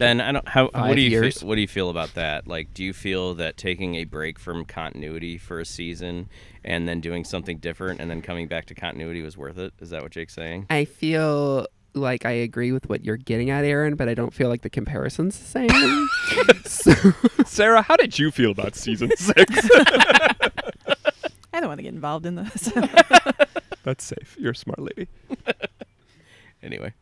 [0.00, 0.48] Ben, I don't.
[0.48, 1.40] How, what do you years.
[1.40, 2.48] Feel, what do you feel about that?
[2.48, 6.30] Like, do you feel that taking a break from continuity for a season
[6.64, 9.74] and then doing something different and then coming back to continuity was worth it?
[9.78, 10.68] Is that what Jake's saying?
[10.70, 14.48] I feel like I agree with what you're getting at, Aaron, but I don't feel
[14.48, 16.08] like the comparison's the same.
[16.64, 16.92] so,
[17.46, 19.68] Sarah, how did you feel about season six?
[21.52, 22.72] I don't want to get involved in this.
[23.82, 24.36] That's safe.
[24.38, 25.08] You're a smart lady.
[26.62, 26.92] Anyway,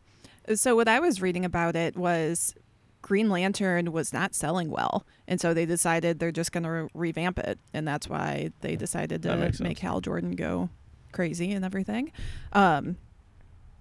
[0.55, 2.55] So what I was reading about it was
[3.01, 7.39] Green Lantern was not selling well, and so they decided they're just going to revamp
[7.39, 9.79] it, and that's why they decided to make sense.
[9.79, 10.69] Hal Jordan go
[11.11, 12.11] crazy and everything.
[12.53, 12.97] Um,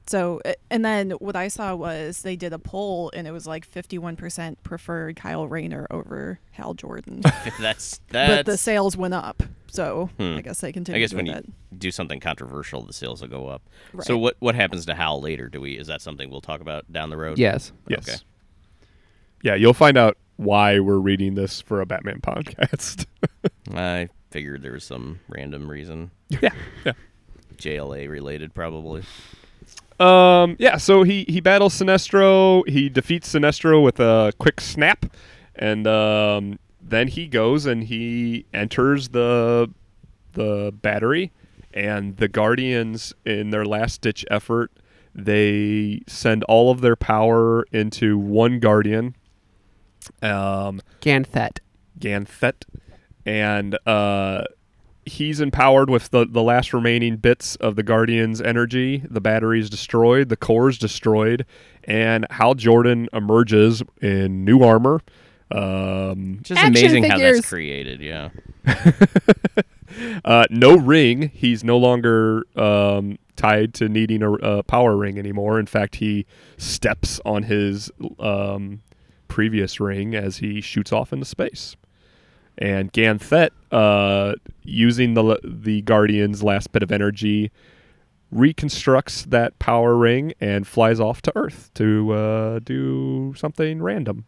[0.09, 3.47] so uh, and then what I saw was they did a poll, and it was
[3.47, 7.23] like fifty-one percent preferred Kyle Rayner over Hal Jordan,
[7.61, 9.43] that's but the sales went up.
[9.71, 10.37] So Hmm.
[10.37, 10.97] I guess they continued.
[10.97, 13.63] I guess with when you do something controversial, the sales will go up.
[14.01, 15.49] So what what happens to Hal later?
[15.49, 17.39] Do we is that something we'll talk about down the road?
[17.39, 17.73] Yes.
[17.87, 18.09] Yes.
[18.09, 18.19] Okay.
[19.43, 23.07] Yeah, you'll find out why we're reading this for a Batman podcast.
[23.75, 26.11] I figured there was some random reason.
[26.29, 26.51] yeah.
[26.85, 26.93] Yeah.
[27.57, 29.03] JLA related, probably.
[30.01, 32.69] Um, yeah, so he, he battles Sinestro.
[32.69, 35.07] He defeats Sinestro with a quick snap.
[35.57, 39.71] And um, then he goes and he enters the
[40.33, 41.33] the battery.
[41.75, 44.73] And the Guardians, in their last ditch effort,
[45.15, 49.15] they send all of their power into one Guardian,
[50.23, 51.59] um, Ganthet.
[51.99, 52.65] Ganthet.
[53.27, 54.45] And uh,
[55.09, 59.03] he's empowered with the, the last remaining bits of the Guardian's energy.
[59.09, 61.45] The battery's destroyed, the Corps's destroyed,
[61.85, 65.01] and Hal Jordan emerges in new armor.
[65.51, 67.37] Um, Just Action amazing how figures.
[67.39, 68.01] that's created.
[68.01, 68.31] Yeah.
[70.25, 71.31] uh, no ring.
[71.35, 75.59] He's no longer um, tied to needing a, a power ring anymore.
[75.59, 76.27] In fact, he
[76.59, 78.83] steps on his um,
[79.29, 81.77] previous ring as he shoots off into space.
[82.59, 87.53] And Ganthet, uh, using the the Guardian's last bit of energy,
[88.31, 94.25] reconstructs that power ring and flies off to Earth to uh, do something random.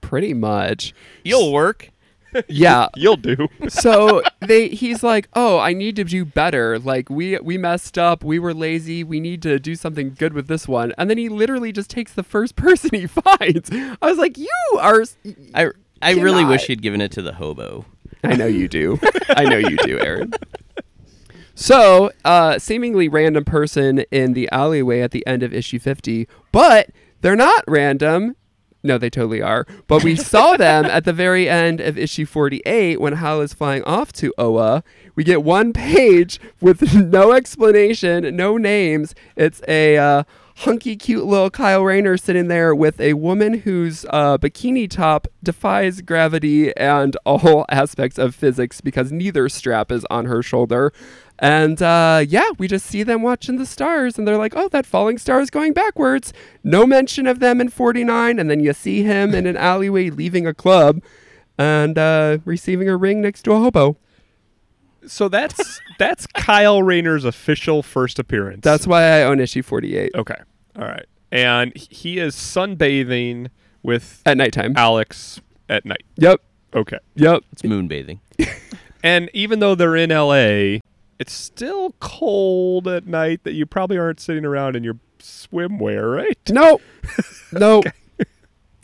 [0.00, 0.94] Pretty much.
[1.24, 1.90] You'll work.
[2.48, 2.88] Yeah.
[2.96, 3.48] You'll do.
[3.68, 6.78] so they he's like, "Oh, I need to do better.
[6.78, 8.24] Like we we messed up.
[8.24, 9.04] We were lazy.
[9.04, 12.12] We need to do something good with this one." And then he literally just takes
[12.12, 13.70] the first person he finds.
[13.70, 15.16] I was like, "You are s-
[16.02, 17.84] I really wish he'd given it to the hobo.
[18.24, 18.98] I know you do.
[19.28, 20.32] I know you do, Aaron."
[21.60, 26.90] So, uh, seemingly random person in the alleyway at the end of issue 50, but
[27.20, 28.36] they're not random.
[28.84, 29.66] No, they totally are.
[29.88, 33.82] But we saw them at the very end of issue 48 when Hal is flying
[33.82, 34.84] off to Oa.
[35.16, 39.16] We get one page with no explanation, no names.
[39.34, 40.22] It's a uh,
[40.58, 46.00] hunky, cute little Kyle Rayner sitting there with a woman whose uh, bikini top defies
[46.00, 50.92] gravity and all aspects of physics because neither strap is on her shoulder.
[51.38, 54.84] And uh, yeah, we just see them watching the stars, and they're like, "Oh, that
[54.84, 56.32] falling star is going backwards."
[56.64, 60.48] No mention of them in 49, and then you see him in an alleyway leaving
[60.48, 61.00] a club,
[61.56, 63.96] and uh, receiving a ring next to a hobo.
[65.08, 68.60] So that's that's Kyle Rayner's official first appearance.
[68.62, 70.34] That's why I own issue 48 Okay.
[70.76, 71.06] All right.
[71.32, 73.48] And he is sunbathing
[73.82, 74.74] with at nighttime.
[74.76, 76.04] Alex at night.
[76.16, 76.40] Yep,
[76.74, 76.98] Okay.
[77.14, 77.42] yep.
[77.52, 78.20] It's moonbathing.
[79.00, 80.80] And even though they're in LA,
[81.20, 86.36] it's still cold at night that you probably aren't sitting around in your swimwear, right?
[86.50, 86.80] No,
[87.52, 87.80] no,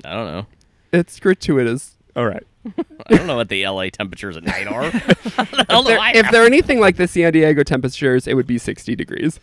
[0.04, 0.46] I don't know.
[0.92, 1.96] it's gratuitous.
[2.14, 2.44] All right.
[3.06, 4.84] I don't know what the LA temperatures at night are.
[5.36, 9.40] If they're, if they're anything like the San Diego temperatures, it would be 60 degrees.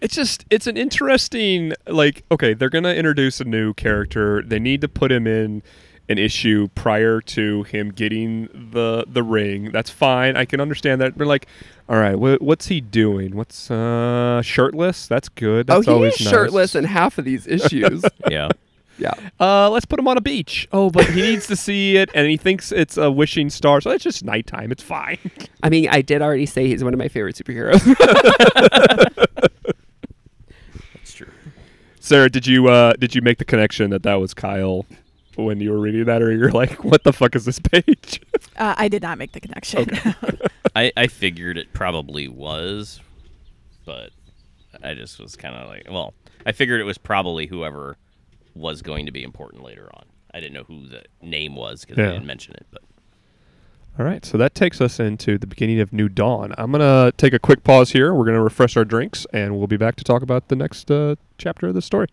[0.00, 4.42] It's just it's an interesting like okay, they're going to introduce a new character.
[4.42, 5.62] They need to put him in
[6.08, 9.70] an issue prior to him getting the the ring.
[9.72, 10.36] That's fine.
[10.36, 11.16] I can understand that.
[11.16, 11.46] But like,
[11.88, 13.36] all right, wh- what's he doing?
[13.36, 15.06] What's uh shirtless?
[15.06, 15.66] That's good.
[15.66, 16.32] That's oh, always he's nice.
[16.32, 18.04] shirtless in half of these issues.
[18.28, 18.48] yeah.
[18.98, 19.12] Yeah.
[19.40, 20.68] Uh, let's put him on a beach.
[20.72, 23.90] Oh, but he needs to see it, and he thinks it's a wishing star, so
[23.90, 24.70] it's just nighttime.
[24.72, 25.18] It's fine.
[25.62, 27.82] I mean, I did already say he's one of my favorite superheroes.
[30.94, 31.28] That's true.
[32.00, 34.86] Sarah, did you uh did you make the connection that that was Kyle
[35.36, 38.20] when you were reading that, or you're like, what the fuck is this page?
[38.54, 39.88] Uh, I did not make the connection.
[40.76, 43.00] I, I figured it probably was,
[43.86, 44.10] but
[44.84, 46.12] I just was kind of like, well,
[46.44, 47.96] I figured it was probably whoever
[48.54, 50.04] was going to be important later on.
[50.34, 52.06] I didn't know who the name was because Yeah.
[52.06, 52.82] they didn't mention it, but
[53.98, 56.54] All right, so that takes us into the beginning of New Dawn.
[56.56, 58.14] I'm gonna take a quick pause here.
[58.14, 61.16] We're gonna refresh our drinks, and we'll be back to talk about the next uh,
[61.36, 62.06] chapter of the story.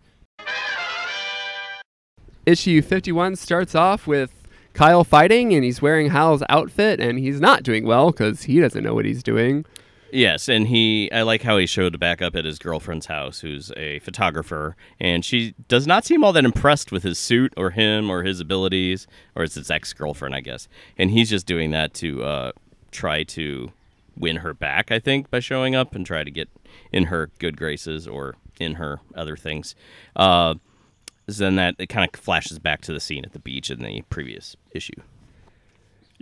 [2.46, 4.34] Issue 51 starts off with
[4.74, 8.82] Kyle fighting, and he's wearing Hal's outfit, and he's not doing well because he doesn't
[8.84, 9.64] know what he's doing.
[10.12, 13.70] Yes, and he I like how he showed back up at his girlfriend's house who's
[13.76, 18.10] a photographer and she does not seem all that impressed with his suit or him
[18.10, 20.68] or his abilities or it's his ex-girlfriend, I guess.
[20.98, 22.52] And he's just doing that to uh
[22.90, 23.72] try to
[24.16, 26.48] win her back, I think, by showing up and try to get
[26.92, 29.74] in her good graces or in her other things.
[30.14, 30.54] Uh,
[31.26, 34.02] then that it kind of flashes back to the scene at the beach in the
[34.10, 35.00] previous issue.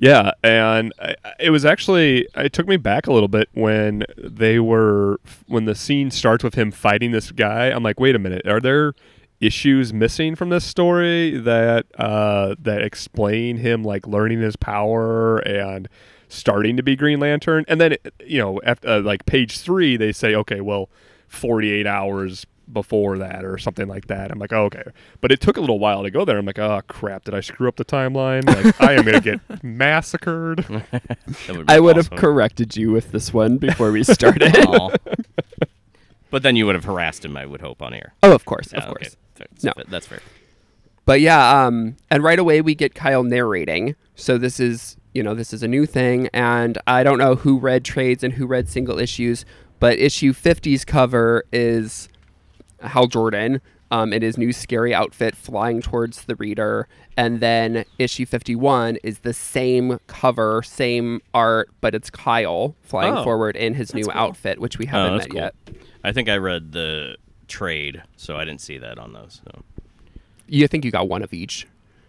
[0.01, 4.61] Yeah, and I, it was actually it took me back a little bit when they
[4.61, 7.67] were when the scene starts with him fighting this guy.
[7.67, 8.95] I'm like, wait a minute, are there
[9.41, 15.89] issues missing from this story that uh, that explain him like learning his power and
[16.29, 17.65] starting to be Green Lantern?
[17.67, 20.89] And then you know, after, uh, like page three, they say, okay, well,
[21.27, 24.31] 48 hours before that or something like that.
[24.31, 24.83] I'm like, oh, okay.
[25.21, 26.39] But it took a little while to go there.
[26.39, 28.47] I'm like, oh crap, did I screw up the timeline?
[28.47, 30.69] Like I am gonna get massacred.
[30.69, 34.55] Would be I would have corrected you with this one before we started.
[36.31, 38.13] But then you would have harassed him, I would hope, on air.
[38.23, 39.05] oh, of course, Yeah, of okay.
[39.07, 39.17] course.
[39.35, 39.47] Fair.
[39.63, 39.73] No.
[39.89, 40.21] that's fair.
[41.07, 43.97] But yeah, um, and right away we get Kyle narrating.
[44.15, 47.59] So this is, you know, this is a new thing, and I don't know who
[47.59, 49.47] read trades and who read single issues,
[49.81, 52.11] but issue 50's cover is
[52.81, 53.61] Hal Jordan
[53.91, 56.87] um, in his new scary outfit flying towards the reader,
[57.17, 63.25] and then issue 51 is the same cover, same art, but it's Kyle flying Oh.
[63.25, 64.13] forward in his new cool.
[64.15, 65.75] outfit, which we Oh, haven't that's met cool.
[65.75, 65.85] yet.
[66.05, 67.17] I think I read the
[67.49, 69.41] trade, so I didn't see that on those.
[69.45, 69.63] So.
[70.47, 71.67] You think you got one of each.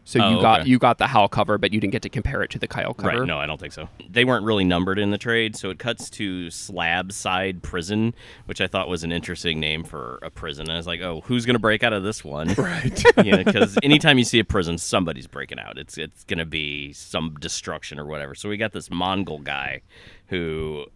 [0.09, 0.69] So Oh, you got okay.
[0.71, 2.95] you got the Hal cover, but you didn't get to compare it to the Kyle
[2.95, 3.19] cover.
[3.19, 3.27] Right?
[3.27, 3.89] No, I don't think so.
[4.09, 8.59] They weren't really numbered in the trade, so it cuts to Slab Side Prison, which
[8.59, 10.63] I thought was an interesting name for a prison.
[10.63, 12.49] And I was like, oh, who's gonna break out of this one?
[12.57, 13.03] Right.
[13.23, 15.77] yeah, because anytime you see a prison, somebody's breaking out.
[15.77, 18.33] It's it's gonna be some destruction or whatever.
[18.33, 19.81] So we got this Mongul guy
[20.27, 20.87] who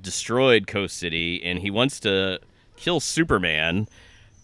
[0.00, 2.40] destroyed Coast City, and he wants to
[2.76, 3.86] kill Superman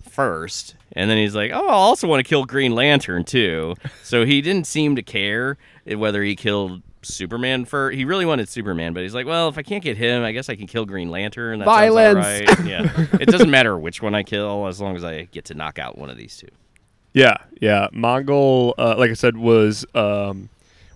[0.08, 4.24] first, and then he's like, "Oh, I also want to kill Green Lantern too." So
[4.24, 7.90] he didn't seem to care whether he killed Superman for.
[7.90, 10.48] He really wanted Superman, but he's like, "Well, if I can't get him, I guess
[10.48, 12.16] I can kill Green Lantern." That Violence.
[12.24, 15.54] right." Yeah, it doesn't matter which one I kill as long as I get to
[15.54, 16.48] knock out one of these two.
[17.14, 17.88] Yeah, yeah.
[17.92, 20.48] Mongul, uh, like I said, was um,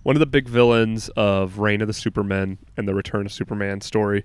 [0.02, 3.80] one of the big villains of Reign of the Supermen and the Return of Superman
[3.82, 4.24] story.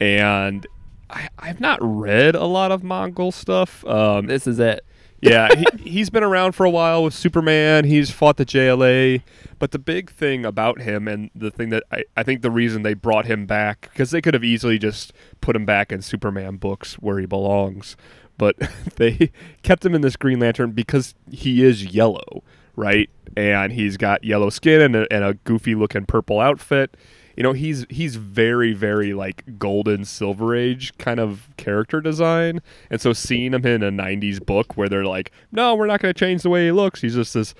[0.00, 0.66] And
[1.08, 3.84] I, I've not read a lot of Mongul stuff.
[3.86, 4.84] Um, This is it.
[5.24, 7.84] Yeah, he, he's been around for a while with Superman.
[7.84, 9.22] He's fought the JLA.
[9.58, 12.82] But the big thing about him, and the thing that I, I think the reason
[12.82, 16.56] they brought him back, because they could have easily just put him back in Superman
[16.56, 17.96] books where he belongs,
[18.36, 18.56] but
[18.96, 19.30] they
[19.62, 22.42] kept him in this Green Lantern because he is yellow,
[22.76, 23.08] right?
[23.36, 26.96] And he's got yellow skin and a, and a goofy looking purple outfit
[27.36, 33.00] you know he's he's very very like golden silver age kind of character design and
[33.00, 36.18] so seeing him in a 90s book where they're like no we're not going to
[36.18, 37.54] change the way he looks he's just this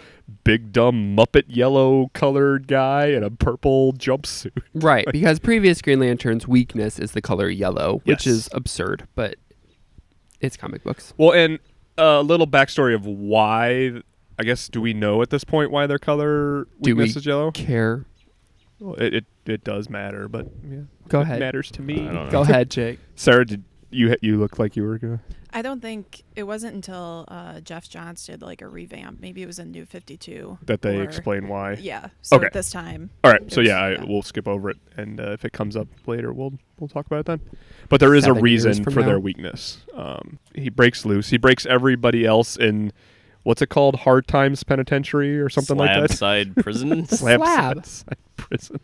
[0.44, 6.46] big dumb muppet yellow colored guy in a purple jumpsuit Right, because previous Green Lantern's
[6.48, 8.34] weakness is the color yellow, which Yes.
[8.34, 9.36] is absurd, but
[10.40, 11.12] it's comic books.
[11.16, 11.58] well and
[11.96, 13.92] a little backstory of why
[14.38, 17.26] i guess do we know at this point why their color Do we weakness is
[17.26, 18.04] yellow care?
[18.84, 21.40] Well, it, it, it does matter but yeah Go it ahead.
[21.40, 22.30] matters to me I don't know.
[22.30, 22.98] Go ahead, Jake.
[23.16, 25.20] sarah did you you look like you were gonna
[25.56, 29.20] I don't think it wasn't until uh, Geoff Johns did like a revamp.
[29.20, 30.58] Maybe it was a new 52.
[30.66, 32.08] that they or- explain why Yeah.
[32.22, 32.48] So Okay.
[32.52, 33.10] this time.
[33.22, 35.76] All right, so it's- yeah, I, we'll skip over it, and uh, if it comes
[35.76, 37.40] up later, we'll we'll talk about it then.
[37.88, 39.06] But there is a Seven years reason from for now.
[39.06, 39.78] their weakness.
[39.94, 41.28] Um, he breaks loose.
[41.30, 42.92] He breaks everybody else in
[43.44, 46.16] what's it called, Hard Times Penitentiary or something Slab like that.
[46.16, 47.06] Side Prison.
[47.06, 47.86] Slab Slab.
[47.86, 48.80] side prison.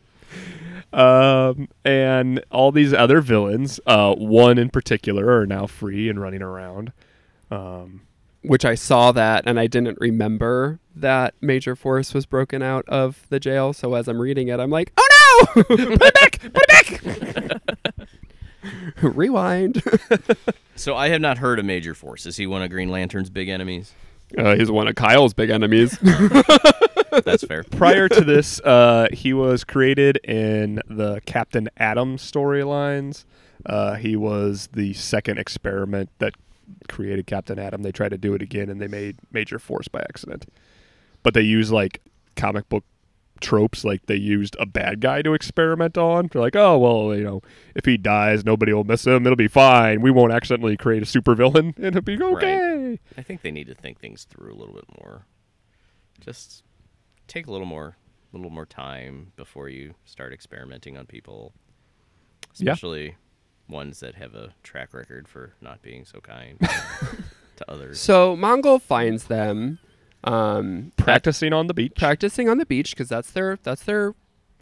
[0.93, 6.43] Um, and all these other villains, uh, one in particular, are now free and running
[6.43, 6.93] around.
[7.51, 8.03] Um,
[8.43, 13.27] Which I saw that and I didn't remember that Major Force was broken out of
[13.29, 13.73] the jail.
[13.73, 15.07] So as I'm reading it, I'm like, oh
[15.57, 15.63] no!
[15.65, 16.41] put it back!
[16.41, 18.07] Put it back!
[19.03, 19.83] Rewind.
[20.77, 22.27] so I have not heard of Major Force.
[22.27, 23.95] Is he one of Green Lantern's big enemies?
[24.37, 25.99] Uh, he's one of Kyle's big enemies.
[27.25, 27.65] That's fair.
[27.65, 33.25] prior to this, uh, he was created in the Captain Atom storylines.
[33.67, 36.35] Uh, he was the second experiment that
[36.89, 37.83] created Captain Atom.
[37.83, 40.47] They tried to do it again, and they made Major Force by accident.
[41.23, 42.01] But they used like
[42.37, 42.85] comic book
[43.41, 46.29] tropes, like they used a bad guy to experiment on.
[46.33, 47.43] They're like, oh well, you know,
[47.75, 49.27] if he dies, nobody will miss him.
[49.27, 50.01] It'll be fine.
[50.03, 52.99] We won't accidentally create a supervillain, and it'll be okay.
[53.17, 55.27] I think they need to think things through a little bit more.
[56.21, 56.63] Just
[57.27, 57.97] take a little more,
[58.33, 61.53] a little more time before you start experimenting on people,
[62.59, 62.73] Yeah.
[62.73, 63.17] especially
[63.69, 66.59] ones that have a track record for not being so kind
[67.57, 68.01] to others.
[68.01, 69.79] so Mongul finds them
[70.25, 71.93] um, Practicing on the beach.
[71.97, 74.15] practicing on the beach because that's their that's their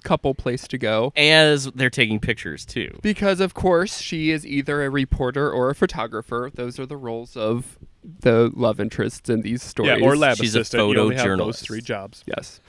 [0.04, 1.12] couple place to go.
[1.16, 2.98] As they're taking pictures too.
[3.02, 6.50] Because of course she is either a reporter or a photographer.
[6.54, 7.78] Those are the roles of
[8.20, 9.98] the love interests in these stories.
[10.00, 10.88] Yeah, or lab She's a assistant.
[10.90, 11.62] You only have those photojournalist.
[11.64, 12.22] three jobs.
[12.26, 12.60] Yes.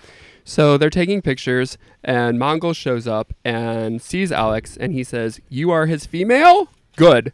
[0.43, 5.69] So they're taking pictures, and Mongul shows up and sees Alex, and he says, "You
[5.69, 6.69] are his female.
[6.95, 7.33] Good."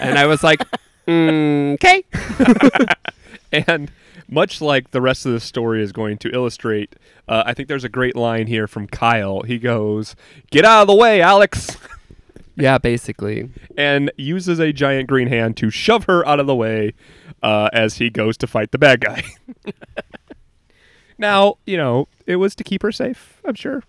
[0.00, 0.60] And I was like,
[1.06, 2.02] "Mm, "Okay."
[3.52, 3.90] And
[4.28, 6.96] much like the rest of the story is going to illustrate,
[7.28, 9.42] uh, I think there's a great line here from Kyle.
[9.42, 10.16] He goes,
[10.50, 11.76] "Get out of the way, Alex,"
[12.56, 13.50] yeah, basically.
[13.76, 16.94] and uses a giant green hand to shove her out of the way
[17.42, 19.22] uh, as he goes to fight the bad guy.
[21.18, 23.40] now, you know, it was to keep her safe.
[23.44, 23.82] I'm sure.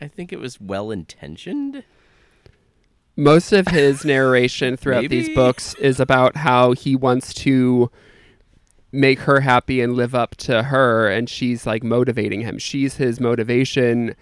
[0.00, 1.84] I think it was well intentioned.
[3.16, 7.90] Most of his narration throughout these books is about how he wants to
[8.92, 12.58] make her happy and live up to her and she's like motivating him.
[12.58, 14.14] She's his motivation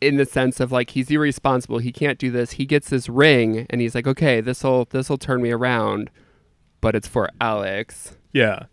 [0.00, 1.78] in the sense of like he's irresponsible.
[1.78, 2.52] He can't do this.
[2.52, 6.10] He gets this ring and he's like, "Okay, this'll this'll turn me around."
[6.82, 8.14] But it's for Alex.
[8.32, 8.64] Yeah.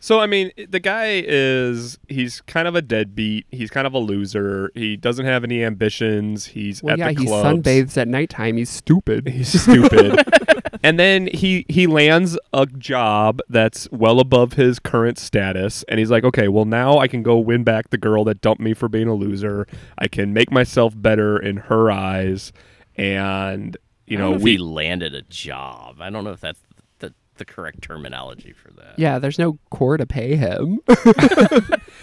[0.00, 3.46] So I mean, the guy is he's kind of a deadbeat.
[3.50, 4.70] He's kind of a loser.
[4.74, 6.46] He doesn't have any ambitions.
[6.46, 7.62] He's Well, at yeah, the he clubs.
[7.62, 8.56] sunbathes at nighttime.
[8.56, 9.28] He's stupid.
[9.28, 10.20] He's stupid.
[10.86, 16.12] and then he he lands a job that's well above his current status and he's
[16.12, 18.88] like, "Okay, well now I can go win back the girl that dumped me for
[18.88, 19.66] being a loser.
[19.98, 22.52] I can make myself better in her eyes."
[22.94, 23.76] And
[24.06, 26.00] you I don't know, if we he landed a job.
[26.00, 26.60] I don't know if that's
[27.00, 28.96] the, the correct terminology for that.
[28.96, 30.78] Yeah, there's no core to pay him.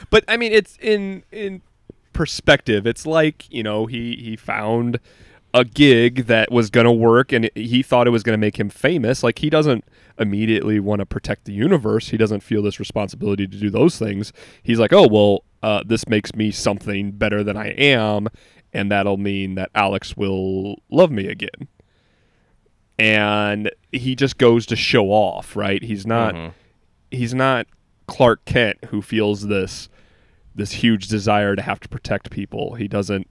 [0.10, 1.62] but I mean, it's in in
[2.12, 2.86] perspective.
[2.86, 5.00] It's like you know he he found
[5.54, 8.60] a gig that was going to work, and he thought it was going to make
[8.60, 9.22] him famous.
[9.24, 9.86] Like he doesn't
[10.20, 12.10] immediately want to protect the universe.
[12.10, 14.34] He doesn't feel this responsibility to do those things.
[14.64, 18.28] He's like, oh well, uh, this makes me something better than I am,
[18.74, 21.68] and that'll mean that Alex will love me again.
[23.00, 25.82] And he just goes to show off, right?
[25.84, 26.54] He's not Mhm.
[27.12, 27.68] he's not
[28.08, 29.90] Clark Kent who feels this
[30.56, 32.76] this huge desire to have to protect people.
[32.76, 33.28] He doesn't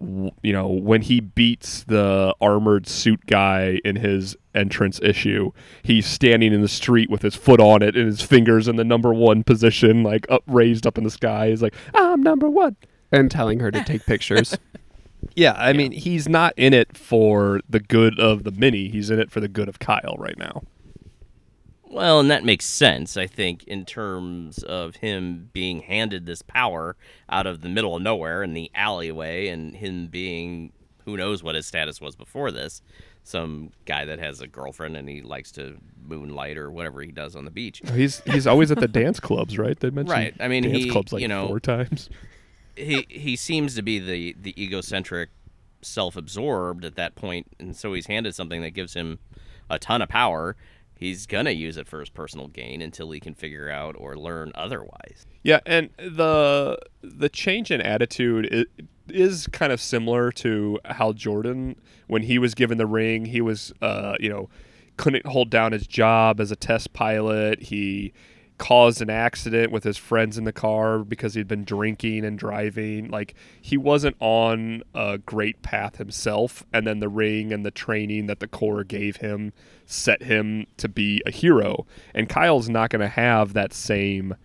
[0.00, 6.52] you know, when he beats the armored suit guy in his entrance issue, he's standing
[6.52, 9.44] in the street with his foot on it and his fingers in the number 1
[9.44, 11.48] position like up raised up in the sky.
[11.50, 12.76] He's like, "I'm number 1."
[13.12, 14.56] and telling her to take pictures.
[15.36, 18.88] Yeah, I mean, he's not in it for the good of the mini.
[18.88, 20.62] He's in it for the good of Kyle right now.
[21.90, 26.96] Well, and that makes sense, I think, in terms of him being handed this power
[27.28, 30.72] out of the middle of nowhere in the alleyway and him being
[31.04, 32.80] who knows what his status was before this.
[33.24, 37.34] Some guy that has a girlfriend and he likes to moonlight or whatever he does
[37.34, 37.82] on the beach.
[37.88, 39.78] Oh, he's he's always at the dance clubs, right?
[39.78, 40.34] They mentioned Right.
[40.38, 42.08] I mean, dance he- clubs like you know, four times.
[42.76, 45.30] he he seems to be the the egocentric,
[45.82, 49.18] self-absorbed at that point, and so he's handed something that gives him
[49.68, 50.56] a ton of power.
[51.00, 54.52] He's gonna use it for his personal gain until he can figure out or learn
[54.54, 55.24] otherwise.
[55.42, 58.68] Yeah, and the the change in attitude
[59.08, 61.76] is, kind of similar to Hal Jordan
[62.06, 63.24] when he was given the ring.
[63.24, 64.50] He was, uh, you know,
[64.98, 67.62] couldn't hold down his job as a test pilot.
[67.62, 68.12] He
[68.60, 73.08] caused an accident with his friends in the car because he'd been drinking and driving.
[73.08, 78.26] Like he wasn't on a great path himself, and then the ring and the training
[78.26, 79.54] that the Corps gave him
[79.86, 81.86] set him to be a hero.
[82.14, 84.36] And Kyle's not going to have that same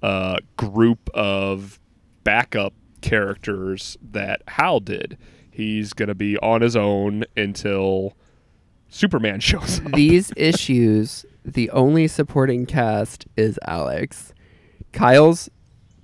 [0.00, 1.80] uh, group of
[2.22, 5.18] backup characters that Hal did.
[5.50, 8.16] He's going to be on his own until
[8.96, 9.92] Superman shows up.
[9.92, 14.32] These issues, the only supporting cast is Alex.
[14.92, 15.50] Kyle's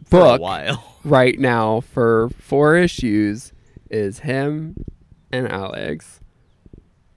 [0.04, 0.98] For a book while.
[1.04, 3.54] right now for four issues
[3.90, 4.84] is him
[5.32, 6.20] and Alex.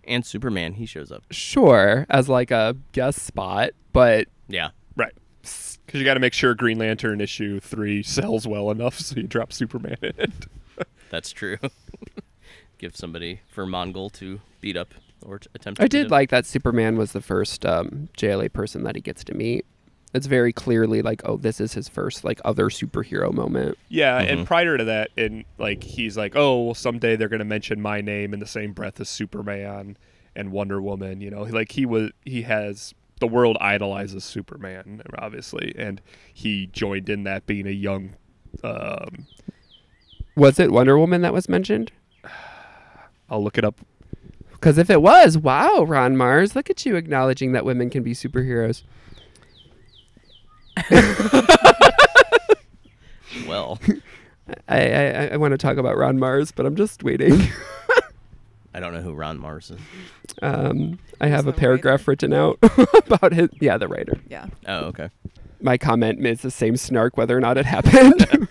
[0.06, 1.24] And Superman, he shows up.
[1.30, 4.70] Sure, as like a guest spot, but Yeah.
[4.96, 5.14] Right.
[5.42, 9.24] Because you got to make sure Green Lantern issue three sells well enough so you
[9.24, 10.32] drop Superman in it.
[11.10, 11.58] That's true.
[12.78, 14.94] Give somebody for Mongul to beat up
[15.28, 15.80] or to attempt.
[15.82, 16.12] I to did up.
[16.12, 19.66] like that Superman was the first um, JLA person that he gets to meet.
[20.14, 23.78] It's very clearly like, oh, this is his first like other superhero moment.
[23.90, 24.38] Yeah, Mm-hmm.
[24.40, 28.00] and prior to that, and like he's like, oh, well, someday they're gonna mention my
[28.02, 29.98] name in the same breath as Superman
[30.36, 31.20] and Wonder Woman.
[31.20, 36.02] You know, like he was, he has the world idolizes Superman, obviously, and
[36.34, 38.14] he joined in that being a young.
[38.64, 39.28] Um,
[40.38, 41.92] Was it Wonder Woman that was mentioned?
[43.30, 43.80] I'll look it up.
[44.66, 48.14] Because if it was, wow, Ron Marz, look at you acknowledging that women can be
[48.14, 48.82] superheroes.
[53.48, 53.80] Well,
[54.68, 57.42] I, I, I want to talk about Ron Marz, but I'm just waiting.
[58.74, 59.80] I don't know who Ron Marz is.
[60.42, 62.58] Um, I have a paragraph written out
[63.06, 63.50] about his.
[63.60, 64.20] Yeah, the writer.
[64.30, 64.48] Yeah.
[64.68, 65.10] Oh, okay.
[65.62, 68.50] My comment is the same snark whether or not it happened.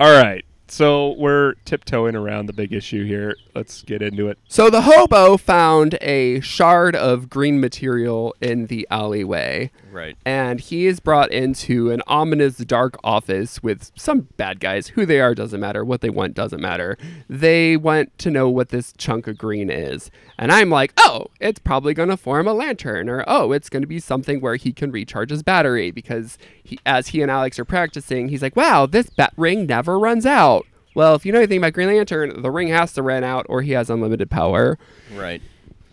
[0.00, 0.44] All right.
[0.66, 3.36] So we're tiptoeing around the big issue here.
[3.54, 4.38] Let's get into it.
[4.48, 9.70] so the hobo found a shard of green material in the alleyway.
[9.92, 10.16] Right.
[10.24, 14.88] and he is brought into an ominous dark office with some bad guys.
[14.88, 15.84] Who they are doesn't matter.
[15.84, 16.98] What they want doesn't matter.
[17.28, 20.10] They want to know what this chunk of green is.
[20.36, 23.82] And I'm like, oh, it's probably going to form a lantern, or oh, it's going
[23.82, 27.58] to be something where he can recharge his battery because he, as he and Alex
[27.60, 30.53] are practicing, he's like, wow, this bat ring never runs out.
[30.94, 33.62] Well, if you know anything about Green Lantern, the ring has to run out or
[33.62, 34.78] he has unlimited power.
[35.14, 35.42] Right.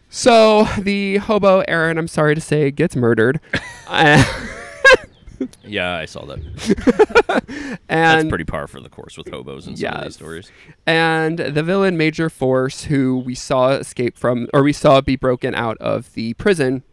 [0.10, 3.40] So the hobo Aaron, I'm sorry to say, gets murdered.
[5.64, 6.40] Yeah, I saw that.
[7.48, 10.04] That's and pretty par for the course with hobos in some of Yes.
[10.04, 10.52] these stories.
[10.86, 15.56] and the villain Major Force, who we saw escape from, or we saw be broken
[15.56, 16.84] out of the prison,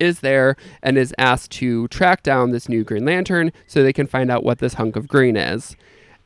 [0.00, 4.06] is there and is asked to track down this new Green Lantern so they can
[4.06, 5.76] find out what this hunk of green is.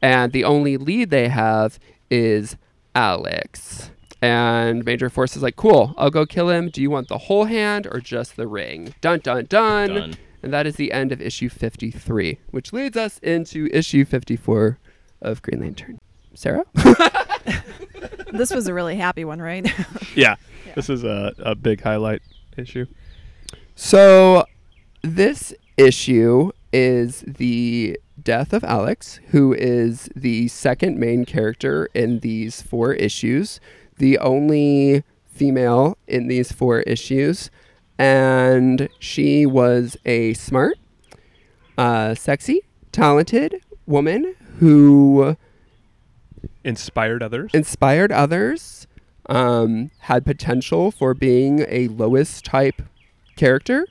[0.01, 1.79] And the only lead they have
[2.11, 2.57] is
[2.95, 3.91] Alex.
[4.21, 6.71] And Major Force is like, cool, I'll go kill him.
[6.71, 8.95] Do you want the whole hand or just the ring?
[9.01, 9.89] Dun dun dun.
[9.89, 10.15] Done.
[10.43, 14.79] And that is the end of issue 53, which leads us into issue 54
[15.21, 15.99] of Green Lantern.
[16.35, 16.65] Sarah?
[18.33, 19.67] This was a really happy one, right?
[20.15, 20.37] Yeah.
[20.75, 22.23] This is a, a big highlight
[22.57, 22.87] issue.
[23.75, 24.45] So,
[25.03, 27.99] this issue is the
[28.29, 33.59] death of Alex, who is the second main character in these four issues,
[33.97, 37.51] the only female in these four issues.
[37.99, 40.77] And she was a smart,
[41.79, 42.61] uh, sexy,
[42.93, 45.35] talented woman who
[46.65, 47.51] Inspired others.
[47.55, 48.87] inspired others,
[49.31, 52.83] um, had potential for being a Lois type
[53.37, 53.87] character,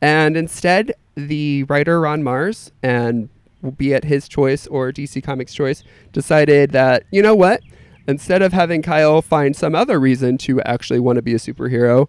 [0.00, 3.28] and instead, the writer Ron Marz, and
[3.70, 7.60] be it his choice or DC Comics' choice, decided that you know what,
[8.08, 12.08] instead of having Kyle find some other reason to actually want to be a superhero,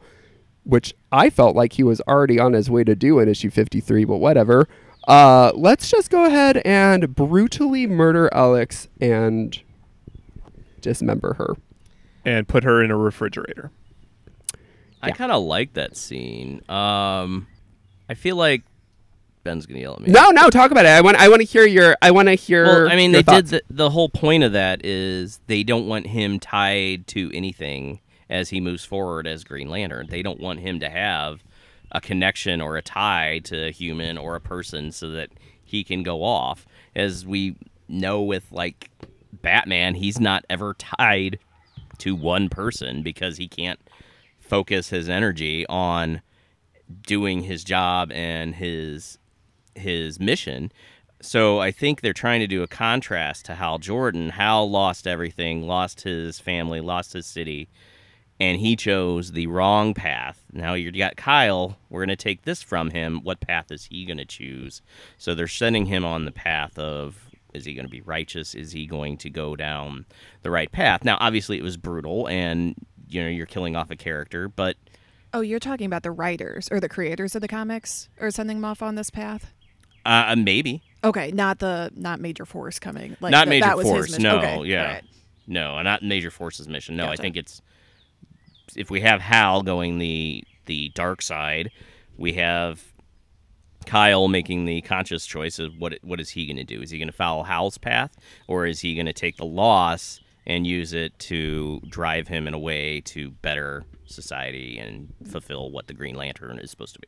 [0.63, 4.05] which I felt like he was already on his way to do in issue 53,
[4.05, 4.67] but whatever.
[5.07, 9.59] Uh, let's just go ahead and brutally murder Alex and
[10.81, 11.55] dismember her.
[12.25, 13.69] and put her in a refrigerator.
[15.01, 16.61] I kind of like that scene.
[16.69, 17.47] Um,
[18.07, 18.61] I feel like
[19.43, 20.09] Ben's gonna yell at me.
[20.11, 20.89] No, no, talk about it.
[20.89, 23.23] I want I want to hear your I want to hear Well, I mean, they
[23.23, 23.49] thoughts.
[23.51, 27.99] did the, the whole point of that is they don't want him tied to anything
[28.29, 30.07] as he moves forward as Green Lantern.
[30.09, 31.43] They don't want him to have
[31.91, 35.29] a connection or a tie to a human or a person so that
[35.63, 36.65] he can go off.
[36.95, 37.55] As we
[37.87, 38.89] know with like
[39.31, 41.37] Batman, he's not ever tied
[41.99, 43.79] to one person because he can't
[44.39, 46.21] focus his energy on
[47.05, 49.17] doing his job and his
[49.76, 50.71] his mission.
[51.21, 54.30] So I think they're trying to do a contrast to Hal Jordan.
[54.30, 57.69] Hal lost everything, lost his family, lost his city,
[58.39, 60.43] and he chose the wrong path.
[60.51, 61.78] Now you got Kyle.
[61.89, 63.21] We're going to take this from him.
[63.24, 64.82] What path is he going to choose?
[65.17, 68.55] So they're sending him on the path of is he going to be righteous?
[68.55, 70.05] Is he going to go down
[70.41, 71.05] the right path?
[71.05, 72.76] Now, obviously, it was brutal, and
[73.07, 74.76] you know you're killing off a character, but
[75.34, 78.65] oh, you're talking about the writers or the creators of the comics or sending them
[78.65, 79.52] off on this path?
[80.05, 83.17] Uh, maybe Okay, not the not Major Force coming.
[83.19, 84.19] Like not th- major that was force.
[84.19, 85.03] No, Okay, yeah, alright.
[85.47, 86.95] no, not major force's mission.
[86.95, 87.61] No, I think it's
[88.75, 91.71] if we have Hal going the the dark side,
[92.17, 92.81] we have
[93.85, 96.81] Kyle making the conscious choice of what what is he going to do?
[96.81, 98.15] Is he going to follow Hal's path,
[98.47, 102.53] or is he going to take the loss and use it to drive him in
[102.53, 107.07] a way to better society and fulfill what the Green Lantern is supposed to be?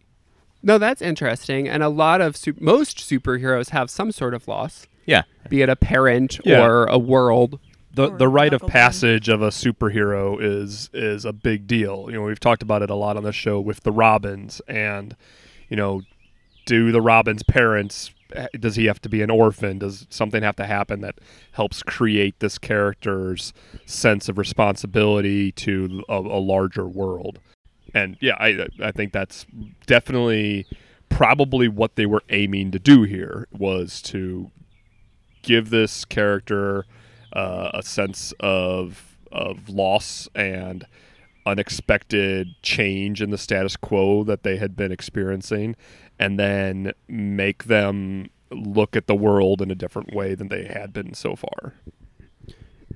[0.65, 1.69] No, that's interesting.
[1.69, 5.69] And a lot of su- most superheroes have some sort of loss, Yeah, be it
[5.69, 6.65] a parent Yeah.
[6.65, 7.59] or a world.
[7.93, 8.73] the Or the rite of Uncle Ben.
[8.73, 12.07] passage of a superhero is is a big deal.
[12.09, 15.15] You know, we've talked about it a lot on the show with the Robins and
[15.69, 16.01] you know,
[16.65, 19.77] do the Robins parents eh, does he have to be an orphan?
[19.79, 21.19] Does something have to happen that
[21.53, 23.53] helps create this character's
[23.85, 27.39] sense of responsibility to a, a larger world?
[27.95, 29.47] And yeah, I I think that's
[29.87, 30.67] definitely
[31.09, 34.51] probably what they were aiming to do here was to
[35.41, 36.85] give this character
[37.33, 40.85] uh, a sense of of loss and
[41.45, 45.75] unexpected change in the status quo that they had been experiencing,
[46.19, 50.91] and then make them look at the world in a different way than they had
[50.91, 51.73] been so far.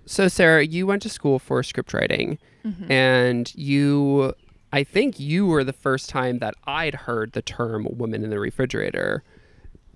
[0.06, 2.92] So, Sarah, you went to school for script writing, Mm-hmm.
[2.92, 4.34] and you,
[4.72, 8.40] I think you were the first time that I'd heard the term woman in the
[8.40, 9.24] refrigerator.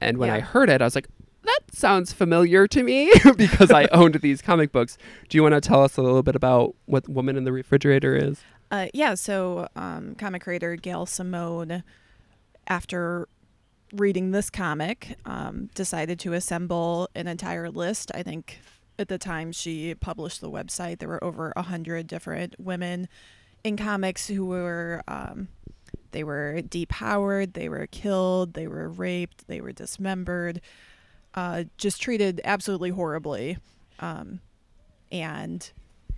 [0.01, 1.07] And when I heard it, I was like,
[1.43, 4.97] that sounds familiar to me because I owned these comic books.
[5.29, 8.15] Do you want to tell us a little bit about what Woman in the Refrigerator
[8.15, 8.41] is?
[8.71, 11.83] Uh, yeah, so um, comic creator Gail Simone,
[12.67, 13.27] after
[13.93, 18.11] reading this comic, um, decided to assemble an entire list.
[18.15, 18.59] I think
[18.97, 23.07] at the time she published the website, there were over a hundred different women
[23.63, 25.47] in comics who were um,
[26.11, 30.61] they were depowered, they were killed, they were raped, they were dismembered,
[31.33, 33.57] uh, just treated absolutely horribly.
[33.99, 34.39] Um,
[35.11, 35.69] and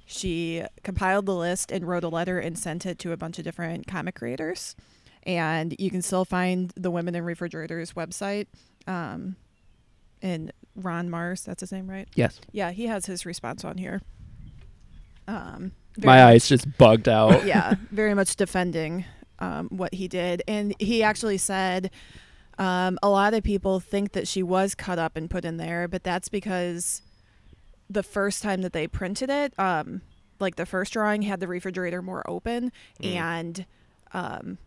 [0.06, 3.44] she compiled the list and wrote a letter and sent it to a bunch of
[3.44, 4.76] different comic creators.
[5.24, 8.48] And you can still find the Women in Refrigerators website.
[8.86, 9.36] Um,
[10.22, 12.08] and Ron Marz, that's his name, right?
[12.16, 12.40] Yes.
[12.52, 14.02] Yeah, he has his response on here.
[15.28, 17.46] Um, My very eyes just bugged out.
[17.48, 19.06] yeah, very much defending
[19.40, 20.42] um, what he did.
[20.48, 21.92] And he actually said
[22.58, 25.88] um, a lot of people think that she was cut up and put in there,
[25.88, 27.02] but that's because
[27.90, 30.02] the first time that they printed it, um,
[30.40, 32.72] like the first drawing had the refrigerator more open,
[33.02, 33.66] and
[34.14, 34.58] um,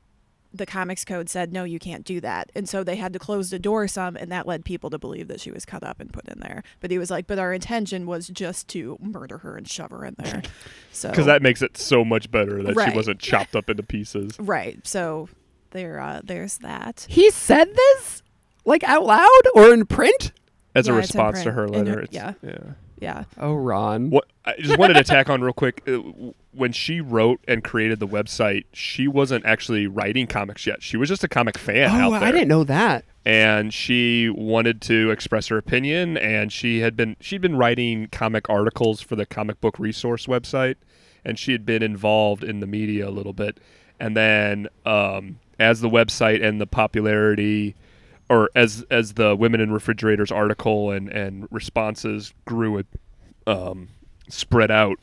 [0.52, 3.50] the comics code said no, you can't do that, and so they had to close
[3.50, 6.12] the door some, and that led people to believe that she was cut up and
[6.12, 6.62] put in there.
[6.80, 10.04] But he was like, but our intention was just to murder her and shove her
[10.04, 10.42] in there.
[10.90, 12.90] So Because that makes it so much better that Right.
[12.90, 14.36] she wasn't chopped up into pieces.
[14.40, 14.84] Right.
[14.86, 15.28] So
[15.70, 17.06] there uh there's that.
[17.08, 18.22] He said this
[18.64, 20.32] like out loud or in print?
[20.74, 21.92] As a Yeah, it's in response to her In letter.
[21.92, 22.32] her- it's, yeah.
[22.42, 22.58] yeah.
[23.00, 23.24] Yeah.
[23.38, 24.10] Oh, Ron.
[24.10, 25.82] What I just wanted to tack on real quick.
[25.86, 30.82] uh, w- When she wrote and created the website, she wasn't actually writing comics yet.
[30.82, 32.28] She was just a comic fan out Oh, there.
[32.28, 33.04] I didn't know that.
[33.24, 38.48] and she wanted to express her opinion and she had been she'd been writing comic
[38.50, 40.76] articles for the comic book resource website
[41.24, 43.58] and she had been involved in the media a little bit
[44.00, 47.74] and then um, as the website and the popularity
[48.30, 52.86] or as as the women in refrigerators article and and responses grew it
[53.46, 53.88] um,
[54.28, 54.98] spread out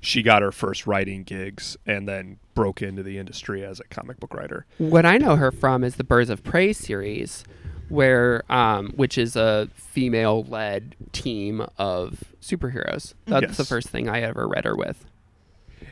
[0.00, 4.18] she got her first writing gigs and then broke into the industry as a comic
[4.18, 7.44] book writer What I know her from is the Birds of Prey series,
[7.88, 13.14] where um, which is a female-led team of superheroes.
[13.26, 15.04] That's the first thing I ever read her with.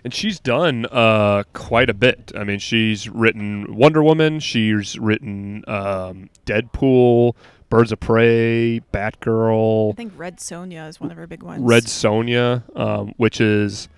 [0.04, 2.30] And she's done uh, quite a bit.
[2.36, 4.38] I mean, she's written Wonder Woman.
[4.38, 7.34] She's written um, Deadpool,
[7.68, 9.92] Birds of Prey, Batgirl.
[9.92, 11.62] I think Red Sonja is one of her big ones.
[11.62, 13.88] Red Sonja, um, which is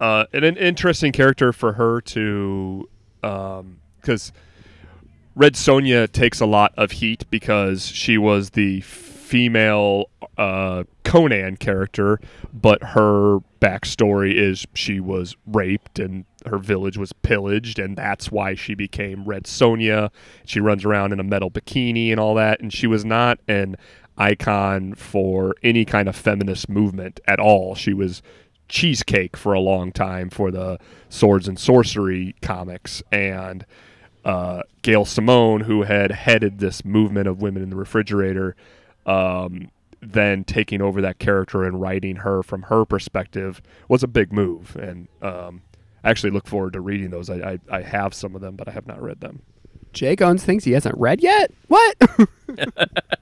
[0.00, 2.88] uh, an, an interesting character for her to,
[3.20, 4.32] because
[5.34, 12.20] Red Sonja takes a lot of heat because she was the female uh, Conan character,
[12.52, 18.54] but her backstory is she was raped and her village was pillaged, and that's why
[18.54, 20.10] she became Red Sonja.
[20.44, 23.76] She runs around in a metal bikini and all that, and she was not an
[24.18, 27.74] icon for any kind of feminist movement at all.
[27.74, 28.22] She was
[28.68, 30.78] cheesecake for a long time for the
[31.08, 33.64] swords and sorcery comics and
[34.24, 38.56] uh, Gail Simone, who had headed this movement of women in the refrigerator,
[39.06, 39.70] um,
[40.00, 44.74] then taking over that character and writing her from her perspective was a big move.
[44.74, 45.62] And um,
[46.04, 47.30] I actually look forward to reading those.
[47.30, 49.42] I, I, I have some of them, but I have not read them.
[49.92, 51.50] Jake owns things he hasn't read yet.
[51.68, 51.96] What?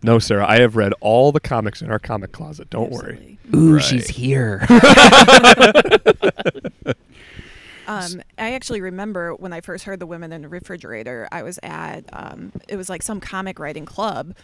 [0.03, 2.69] No, Sarah, I have read all the comics in our comic closet.
[2.69, 3.39] Don't worry.
[3.55, 3.83] Ooh, Right.
[3.83, 4.67] she's here.
[7.87, 11.29] Um, I actually remember when I first heard the women in the refrigerator.
[11.31, 14.35] I was at um, it was like some comic writing club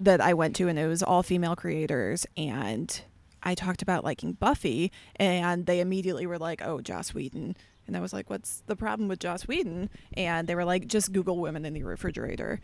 [0.00, 2.26] that I went to, and it was all female creators.
[2.36, 3.00] And
[3.44, 7.56] I talked about liking Buffy, and they immediately were like, "Oh, Joss Whedon."
[7.90, 11.12] And I was like, "What's the problem with Joss Whedon?" And they were like, "Just
[11.12, 12.60] Google women in the refrigerator."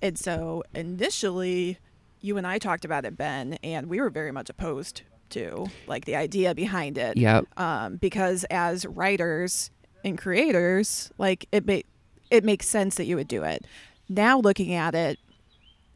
[0.00, 1.78] And so initially,
[2.22, 6.06] you and I talked about it, Ben, and we were very much opposed to like
[6.06, 7.44] the idea behind it yep.
[7.56, 9.70] um, because as writers
[10.02, 11.80] and creators, like it ma-
[12.30, 13.66] it makes sense that you would do it.
[14.08, 15.18] Now looking at it,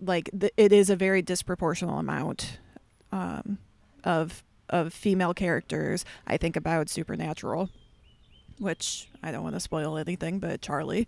[0.01, 2.59] like the, it is a very disproportional amount
[3.13, 3.59] um,
[4.05, 6.05] of of female characters.
[6.27, 7.71] I think about Supernatural,
[8.59, 11.07] which I don't want to spoil anything, but Charlie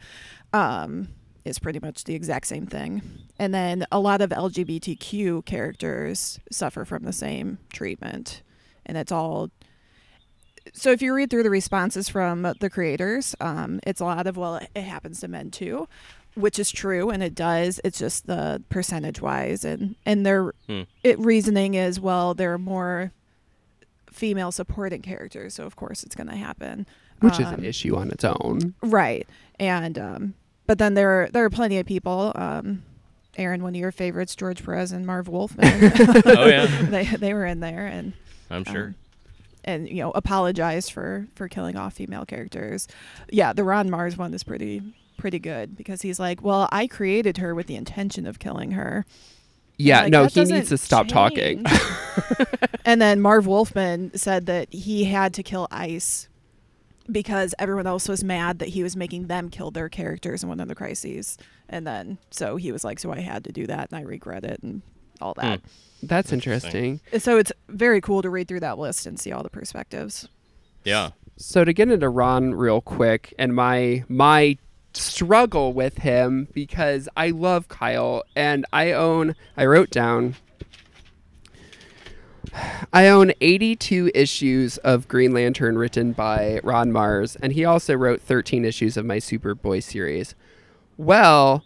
[0.53, 1.09] um,
[1.45, 3.03] is pretty much the exact same thing.
[3.39, 8.43] And then a lot of LGBTQ characters suffer from the same treatment,
[8.85, 9.51] and it's all
[10.73, 14.37] so if you read through the responses from the creators, um, it's a lot of
[14.37, 15.87] well, it happens to men too,
[16.35, 17.81] which is true, and it does.
[17.85, 20.83] It's just the percentage wise, and and their Hmm.
[21.05, 23.13] it reasoning is well, there are more
[24.11, 26.87] female supporting characters, so of course it's going to happen.
[27.21, 28.75] Which is Um, an issue on its own.
[28.83, 29.27] Right.
[29.59, 30.35] And um
[30.67, 32.83] but then there are there are plenty of people um
[33.39, 35.93] Aaron, one of your favorites, George Perez and Marv Wolfman.
[36.25, 36.67] Oh, yeah.
[36.83, 38.13] they they were in there and
[38.51, 38.87] I'm sure.
[38.87, 38.95] um,
[39.65, 42.87] and you know, apologized for for killing off female characters.
[43.31, 44.81] Yeah, the Ron Marz one is pretty
[45.19, 49.05] pretty good because he's like, "Well, I created her with the intention of killing her."
[49.79, 51.65] Yeah, Like, no, he needs to stop talking.
[52.85, 56.29] and then Marv Wolfman said that he had to kill Ice
[57.11, 60.61] because everyone else was mad that he was making them kill their characters in one
[60.61, 61.39] of the crises.
[61.69, 64.45] And then so he was like, "So I had to do that, and I regret
[64.45, 64.83] it, and
[65.21, 65.41] all hmm.
[65.41, 65.61] that."
[66.03, 67.01] That's interesting.
[67.19, 70.29] So it's very cool to read through that list and see all the perspectives.
[70.85, 71.11] Yeah.
[71.37, 74.59] So to get into Ron real quick and my my
[74.95, 80.37] struggle with him because I love Kyle and I own I wrote down
[82.93, 88.21] I own 82 issues of Green Lantern written by Ron Marz and he also wrote
[88.21, 90.35] 13 issues of my Superboy series.
[90.97, 91.65] Well,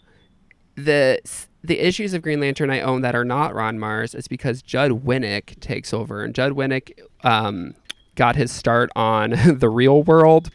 [0.77, 1.21] the
[1.63, 5.05] the issues of Green Lantern I own that are not Ron Marz is because Judd
[5.05, 7.75] Winick takes over, and Judd Winick um,
[8.15, 10.51] got his start on the Real World,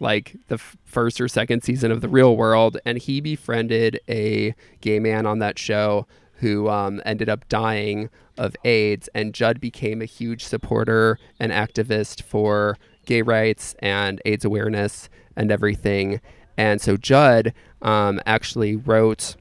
[0.00, 4.54] like the f- first or second season of the Real World, and he befriended a
[4.80, 6.06] gay man on that show
[6.36, 12.22] who um, ended up dying of AIDS, and Judd became a huge supporter and activist
[12.22, 12.76] for
[13.06, 16.20] gay rights and AIDS awareness and everything.
[16.56, 19.36] And so Judd um, actually wrote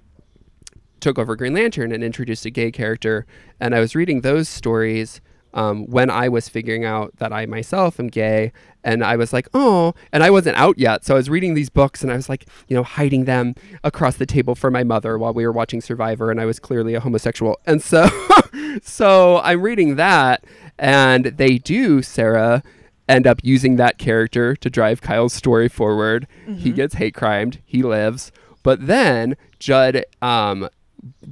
[0.99, 3.27] took over Green Lantern and introduced a gay character.
[3.59, 5.21] And I was reading those stories
[5.55, 8.51] um, when I was figuring out that I myself am gay.
[8.83, 11.03] And I was like, oh, and I wasn't out yet.
[11.05, 14.17] So I was reading these books and I was like, you know, hiding them across
[14.17, 16.29] the table from my mother while we were watching Survivor.
[16.29, 17.59] And I was clearly a homosexual.
[17.65, 18.07] And so,
[18.83, 20.43] so I'm reading that.
[20.77, 22.61] And they do, Sarah,
[23.07, 26.27] end up using that character to drive Kyle's story forward.
[26.57, 28.31] He gets hate crimed, he lives.
[28.61, 30.69] But then Judd um,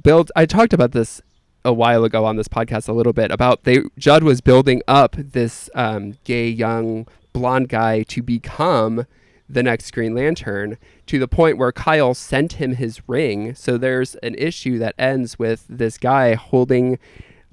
[0.02, 1.20] built, I talked about this
[1.64, 5.16] a while ago on this podcast a little bit about they Judd was building up
[5.16, 9.06] this um, gay young blonde guy to become
[9.48, 13.54] the next Green Lantern to the point where Kyle sent him his ring.
[13.54, 16.98] So there's an issue that ends with this guy holding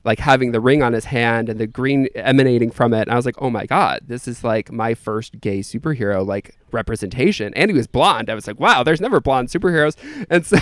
[0.03, 3.03] like having the ring on his hand and the green emanating from it.
[3.03, 6.57] And I was like, oh my God, this is like my first gay superhero like
[6.71, 7.53] representation.
[7.55, 8.29] And he was blonde.
[8.29, 9.95] I was like, wow, there's never blonde superheroes.
[10.29, 10.57] And so,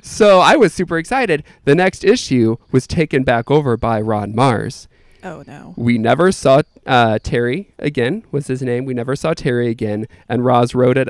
[0.02, 1.44] so I was super excited.
[1.64, 4.86] The next issue was taken back over by Ron Marz.
[5.24, 5.74] Oh no.
[5.76, 8.24] We never saw uh, Terry again.
[8.32, 8.84] Was his name?
[8.84, 10.06] We never saw Terry again.
[10.28, 11.08] And Roz wrote it.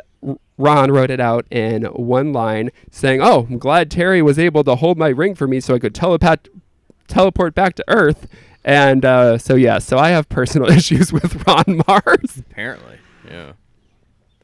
[0.58, 4.76] Ron wrote it out in one line, saying, "Oh, I'm glad Terry was able to
[4.76, 6.40] hold my ring for me, so I could telepath,
[7.12, 8.28] teleport back to Earth."
[8.64, 12.38] And uh, so yeah, so I have personal issues with Ron Marz.
[12.38, 12.98] Apparently.
[13.28, 13.52] Yeah.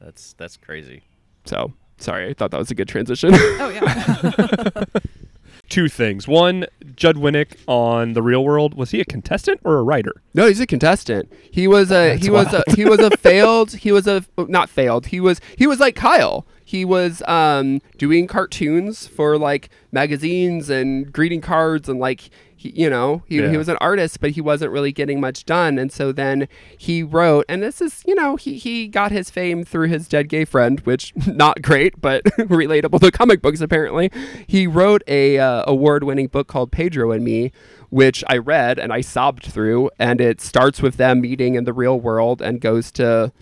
[0.00, 1.02] That's that's crazy.
[1.44, 3.30] So sorry, I thought that was a good transition.
[3.34, 4.84] Oh yeah.
[5.68, 6.26] Two things.
[6.26, 6.66] One,
[6.96, 10.22] Judd Winick on The Real World was he a contestant or a writer?
[10.32, 11.30] No, he's a contestant.
[11.50, 13.72] He was a That's he was a he was a failed.
[13.72, 15.06] He was a not failed.
[15.06, 16.46] He was he was like Kyle.
[16.68, 22.90] He was um doing cartoons for like magazines and greeting cards and like he, you
[22.90, 23.48] know he, Yeah.
[23.50, 25.78] he was an artist but he wasn't really getting much done.
[25.78, 26.46] And so then
[26.76, 30.28] he wrote and this is you know he he got his fame through his dead
[30.28, 34.10] gay friend which not great but relatable to comic books apparently.
[34.46, 37.50] He wrote a uh, award winning book called Pedro and Me
[37.90, 39.88] which I read and I sobbed through.
[39.98, 43.32] And it starts with them meeting in the real world and goes to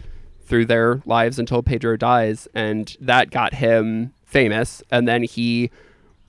[0.46, 5.70] through their lives until Pedro dies and that got him famous and then he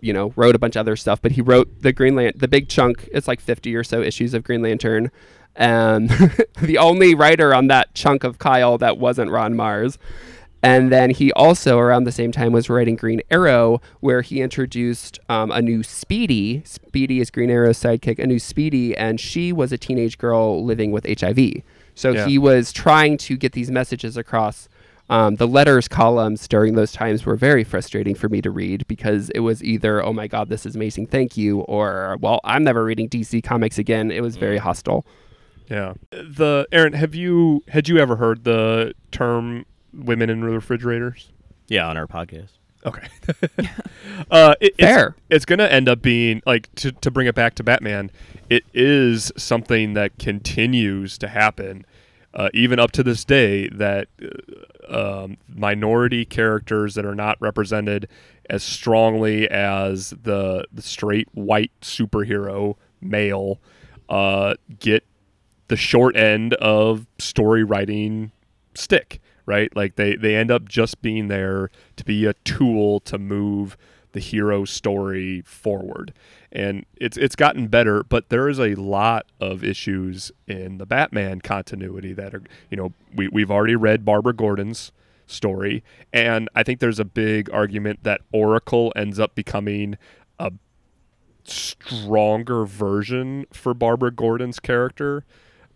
[0.01, 2.47] you know wrote a bunch of other stuff but he wrote the Green Lantern the
[2.47, 5.11] big chunk it's like 50 or so issues of Green Lantern
[5.55, 6.09] and
[6.61, 9.97] the only writer on that chunk of Kyle that wasn't Ron Marz
[10.63, 15.19] and then he also, around the same time, was writing Green Arrow, where he introduced
[15.29, 16.63] um, a new Speedy.
[16.65, 20.91] Speedy is Green Arrow's sidekick, a new Speedy, and she was a teenage girl living
[20.91, 21.61] with HIV.
[21.97, 22.27] So Yeah.
[22.27, 24.69] he was trying to get these messages across.
[25.09, 29.29] Um, the letters columns during those times were very frustrating for me to read because
[29.31, 32.83] it was either, oh my God, this is amazing, thank you, or, well, I'm never
[32.83, 34.11] reading DC Comics again.
[34.11, 35.05] It was very hostile.
[35.69, 35.93] Yeah.
[36.11, 41.31] The Aaron, have you had you ever heard the term women in refrigerators?
[41.67, 42.56] Yeah, on our podcast.
[42.85, 43.07] Okay.
[44.31, 45.09] uh, it, Fair.
[45.09, 48.11] It's, it's going to end up being like to to bring it back to Batman.
[48.49, 51.85] It is something that continues to happen.
[52.33, 54.07] uh, even up to this day, that
[54.89, 58.07] uh, um, minority characters that are not represented
[58.49, 63.59] as strongly as the the straight white superhero male
[64.09, 65.03] uh, get
[65.67, 68.31] the short end of story writing
[68.75, 69.75] stick, right?
[69.75, 73.75] Like they they end up just being there to be a tool to move
[74.11, 76.13] the hero story forward.
[76.51, 81.41] And it's it's gotten better, but there is a lot of issues in the Batman
[81.41, 84.91] continuity that are, you know, we we've already read Barbara Gordon's
[85.25, 85.83] story,
[86.13, 89.97] and I think there's a big argument that Oracle ends up becoming
[90.39, 90.51] a
[91.43, 95.25] stronger version for Barbara Gordon's character.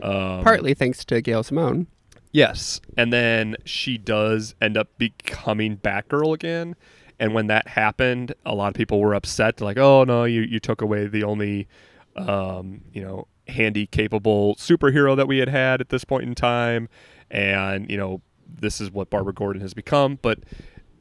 [0.02, 1.88] Um, Partly thanks to Gail Simone.
[2.32, 2.80] Yes.
[2.98, 6.76] And then she does end up becoming Batgirl again.
[7.20, 10.60] And when that happened, a lot of people were upset, like, oh no, you, you
[10.60, 11.68] took away the only
[12.16, 16.90] um, you know, handy capable superhero that we had had at this point in time.
[17.30, 20.20] And, you know, this is what Barbara Gordon has become.
[20.22, 20.40] But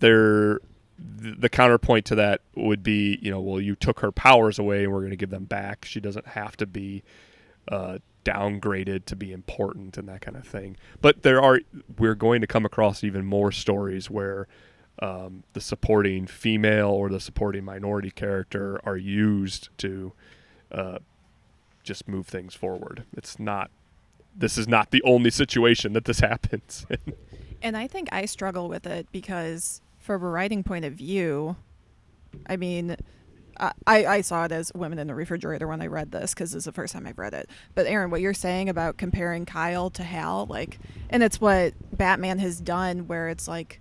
[0.01, 0.61] there
[1.03, 4.93] the counterpoint to that would be, you know, well, you took her powers away and
[4.93, 5.85] we're going to give them back.
[5.85, 7.03] She doesn't have to be
[7.68, 10.76] uh, downgraded to be important and that kind of thing.
[11.00, 11.60] But there are,
[11.98, 14.46] we're going to come across even more stories where
[15.00, 20.12] um, the supporting female or the supporting minority character are used to
[20.70, 20.98] uh,
[21.82, 23.04] just move things forward.
[23.16, 23.70] It's not,
[24.36, 26.86] this is not the only situation that this happens.
[27.62, 31.56] and I think I struggle with it because from a writing point of view,
[32.46, 32.96] I mean,
[33.86, 36.64] I, I saw it as women in the refrigerator when I read this because it's
[36.64, 37.50] the first time I've read it.
[37.74, 40.78] But Aaron, what you're saying about comparing Kyle to Hal, like,
[41.11, 43.80] and it's what Batman has done, where it's like,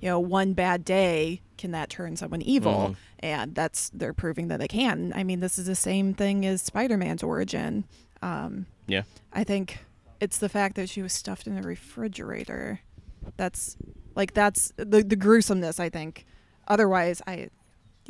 [0.00, 2.96] you know, one bad day can that turn someone evil, Mhm.
[3.20, 5.12] and that's they're proving that they can.
[5.14, 7.84] I mean, this is the same thing as Spider-Man's origin.
[8.22, 9.02] Um, Yeah.
[9.32, 9.78] I think
[10.20, 12.80] it's the fact that she was stuffed in a refrigerator.
[13.36, 13.76] That's
[14.16, 15.78] like that's the the gruesomeness.
[15.78, 16.24] I think.
[16.68, 17.50] Otherwise, I,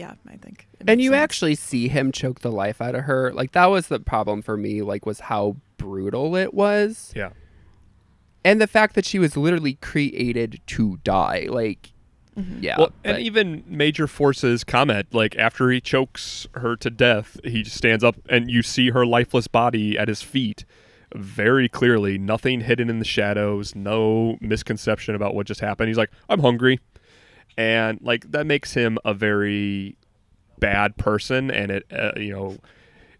[0.02, 0.66] yeah, I think.
[0.86, 1.22] And you sense.
[1.22, 3.32] actually see him choke the life out of her.
[3.32, 4.82] Like that was the problem for me.
[4.82, 7.12] Like was how brutal it was.
[7.14, 7.30] Yeah.
[8.44, 11.46] And the fact that she was literally created to die.
[11.48, 11.92] Like,
[12.36, 12.64] mm-hmm.
[12.64, 12.78] yeah.
[12.78, 18.02] Well, and even Major Force's comment, like after he chokes her to death, he stands
[18.02, 20.64] up and you see her lifeless body at his feet
[21.14, 25.88] very clearly, nothing hidden in the shadows, no misconception about what just happened.
[25.88, 26.80] He's like, I'm hungry.
[27.56, 29.96] And like that makes him a very
[30.58, 32.56] bad person and it uh, you know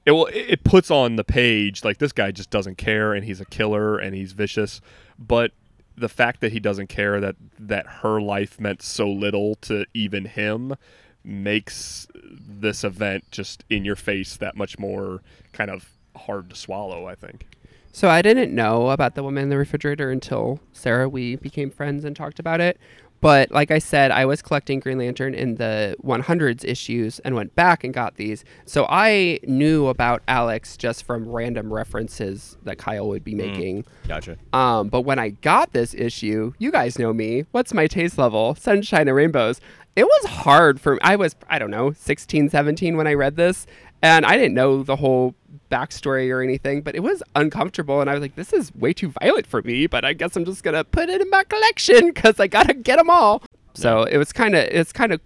[0.06, 3.40] it will it puts on the page like this guy just doesn't care and he's
[3.40, 4.80] a killer and he's vicious
[5.18, 5.50] but
[5.96, 10.24] the fact that he doesn't care that that her life meant so little to even
[10.24, 10.76] him
[11.24, 15.20] makes this event just in your face that much more
[15.52, 17.46] kind of hard to swallow i think
[17.90, 22.04] So I didn't know about the woman in the refrigerator until Sarah we became friends
[22.04, 22.78] and talked about it.
[23.22, 27.54] But like I said, I was collecting Green Lantern in the 100s issues and went
[27.54, 28.44] back and got these.
[28.66, 33.84] So I knew about Alex just from random references that Kyle would be making.
[34.08, 34.36] Gotcha.
[34.52, 37.44] Um, but when I got this issue, you guys know me.
[37.52, 38.56] What's my taste level?
[38.56, 39.60] Sunshine and rainbows.
[39.94, 43.66] It was hard for I was I don't know 16, 17 when I read this,
[44.02, 45.36] and I didn't know the whole
[45.72, 49.08] backstory or anything, but it was uncomfortable, and I was like, this is way too
[49.20, 49.86] violent for me.
[49.86, 52.96] But I guess I'm just gonna put it in my collection because I gotta get
[52.96, 53.42] them all.
[53.74, 55.20] So it was kind of it's kind of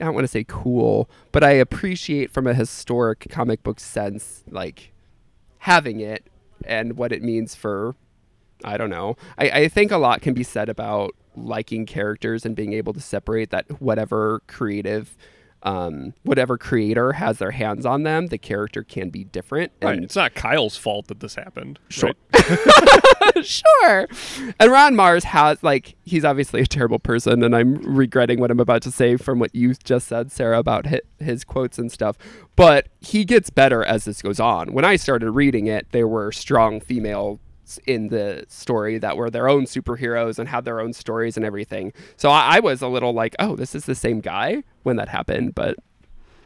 [0.00, 4.44] I don't want to say cool, but I appreciate from a historic comic book sense,
[4.48, 4.92] like
[5.58, 6.26] having it
[6.64, 7.94] and what it means for
[8.64, 9.16] I don't know.
[9.38, 13.00] I, I think a lot can be said about liking characters and being able to
[13.00, 15.16] separate that whatever creative
[15.62, 19.72] um, whatever creator has their hands on them, the character can be different.
[19.82, 22.12] right it's not kyle's fault that this happened Sure.
[22.32, 23.44] right?
[23.44, 24.08] sure.
[24.58, 28.60] And Ron Marz has like he's obviously a terrible person, and I'm regretting what I'm
[28.60, 32.16] about to say from what you just said, Sarah, about his, his quotes and stuff.
[32.56, 34.72] But he gets better as this goes on.
[34.72, 37.38] When I started reading it, there were strong females
[37.86, 41.92] in the story that were their own superheroes and had their own stories and everything.
[42.16, 45.08] So I, I was a little like, oh, this is the same guy when that
[45.08, 45.76] happened, but.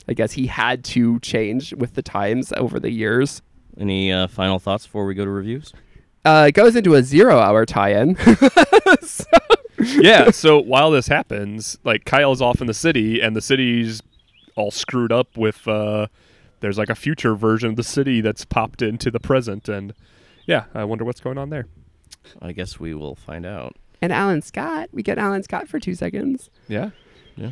[0.07, 3.41] I guess he had to change with the times over the years.
[3.81, 5.73] Any uh, final thoughts before we go to reviews?
[6.27, 8.19] Uh, it goes into a zero hour tie-in.
[9.79, 14.03] yeah so while this happens like kyle's off in the city and the city's
[14.57, 16.07] all screwed up with uh
[16.61, 19.93] there's like a future version of the city that's popped into the present and
[20.47, 21.67] yeah i wonder what's going on there
[22.41, 23.77] I guess we will find out.
[24.01, 24.89] and Alan Scott.
[24.93, 26.49] We get Alan Scott for two seconds.
[26.69, 26.91] yeah
[27.37, 27.51] Yeah.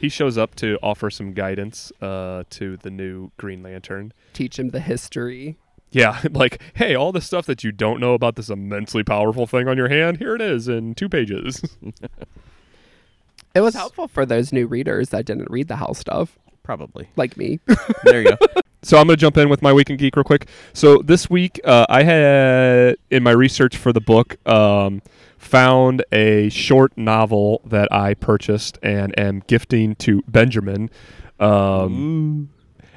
[0.00, 4.70] he shows up to offer some guidance uh to the new green lantern Teach him
[4.70, 5.56] the history.
[5.90, 9.68] Yeah, like, hey, all the stuff that you don't know about this immensely powerful thing
[9.68, 11.62] on your hand, here it is in two pages.
[13.54, 17.08] It was helpful for those new readers that didn't read the Hal stuff, Probably.
[17.16, 17.58] like me.
[18.04, 18.36] There you go.
[18.82, 20.48] so I'm going to jump in with my week in geek real quick.
[20.72, 25.02] So this week, uh, I had in my research for the book um,
[25.36, 30.90] found a short novel that I purchased and am gifting to Benjamin,
[31.40, 32.50] um,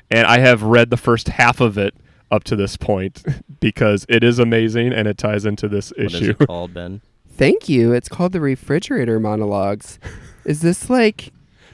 [0.09, 1.95] and I have read the first half of it
[2.31, 3.23] up to this point
[3.59, 6.03] because it is amazing and it ties into this issue.
[6.03, 6.35] What is issue.
[6.39, 7.01] it called, Ben?
[7.29, 7.91] Thank you.
[7.93, 9.99] It's called the refrigerator monologues.
[10.45, 11.31] Is this like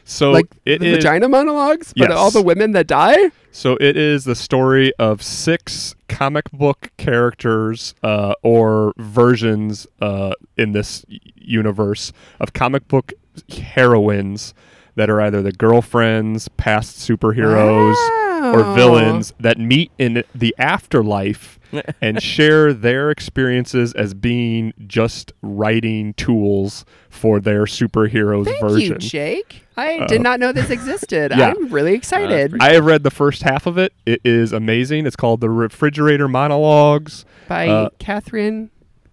[0.10, 3.30] So like it the is- vagina monologues, but all the women that die?
[3.52, 10.72] So it is the story of six comic book characters uh, or versions uh, in
[10.72, 11.06] this
[11.36, 13.12] universe of comic book
[13.50, 14.54] heroines
[14.96, 17.96] that are either the girlfriends, past superheroes,
[18.44, 21.60] or villains that meet in the afterlife
[22.02, 28.94] and share their experiences as being just writing tools for their superheroes Thank version.
[28.94, 29.64] you, Jake.
[29.76, 31.32] I Uh, did not know this existed.
[31.36, 31.50] yeah.
[31.56, 32.56] I'm really excited.
[32.62, 33.94] I have read the first half of it.
[34.06, 35.06] It is amazing.
[35.06, 38.70] It's called The Refrigerator Monologues By uh, Catherynne.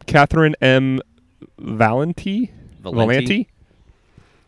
[0.06, 1.00] Catherynne M.
[1.58, 2.52] Valenti.
[2.82, 3.48] Valenti?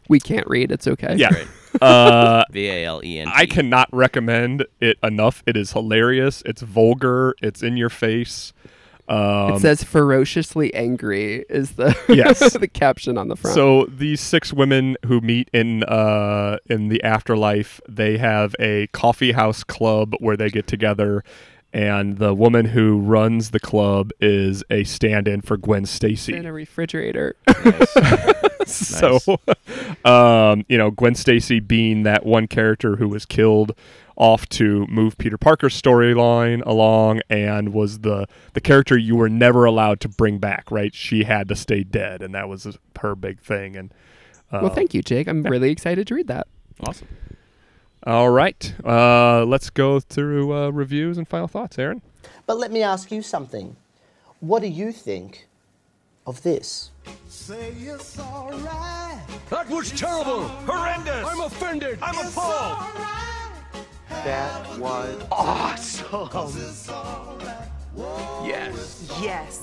[0.09, 0.71] We can't read.
[0.71, 1.17] It's okay.
[1.17, 1.31] Yeah.
[1.81, 3.29] Uh, V A L E N.
[3.33, 5.43] I cannot recommend it enough.
[5.47, 6.43] It is hilarious.
[6.47, 7.35] It's vulgar.
[7.43, 8.53] It's in your face.
[9.09, 12.55] Um, it says ferociously angry is the Yes.
[12.59, 13.55] the caption on the front.
[13.55, 19.31] So these six women who meet in uh, in the afterlife, they have a coffee
[19.33, 21.23] house club where they get together,
[21.77, 26.35] and the woman who runs the club is a stand-in for Gwen Stacy.
[26.35, 27.37] in a refrigerator.
[28.67, 29.19] so,
[30.07, 33.73] um, you know, Gwen Stacy being that one character who was killed
[34.17, 39.67] off to move Peter Parker's storyline along and was the the character you were never
[39.67, 40.95] allowed to bring back, right?
[40.95, 43.93] She had to stay dead and that was her big thing and
[44.51, 45.27] uh, well, thank you, Jake.
[45.27, 46.47] I'm really excited to read that.
[46.87, 47.09] Awesome.
[48.07, 48.73] All right.
[48.85, 52.03] Uh, let's go through uh, reviews and final thoughts, Aaron.
[52.47, 53.75] But let me ask you something.
[54.41, 55.49] What do you think
[56.27, 56.91] of this?
[57.29, 59.19] Say it's alright.
[59.51, 60.43] That was terrible.
[60.45, 61.27] Horrendous.
[61.27, 61.99] I'm offended.
[62.01, 62.79] I'm appalled.
[64.09, 66.29] That was Awesome.
[68.47, 69.11] yes.
[69.21, 69.61] Yes.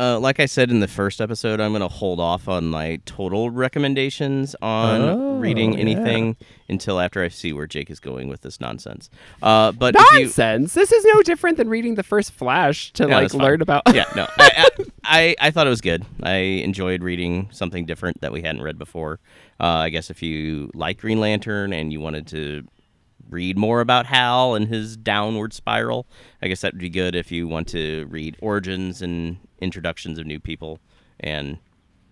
[0.00, 3.00] Uh, like I said in the first episode, I'm going to hold off on my
[3.04, 5.80] total recommendations on Oh, reading yeah.
[5.80, 6.36] anything
[6.70, 9.10] until after I see where Jake is going with this nonsense.
[9.42, 10.72] Uh, but if you- Nonsense.
[10.72, 13.82] This is no different than reading the first Flash to Yeah, like learn about.
[13.94, 16.06] yeah, no, I, I, I, I thought it was good.
[16.22, 19.20] I enjoyed reading something different that we hadn't read before.
[19.60, 22.66] Uh, I guess if you like Green Lantern and you wanted to
[23.28, 26.06] read more about Hal and his downward spiral,
[26.40, 30.26] I guess that would be good if you want to read origins and introductions of
[30.26, 30.78] new people
[31.18, 31.58] and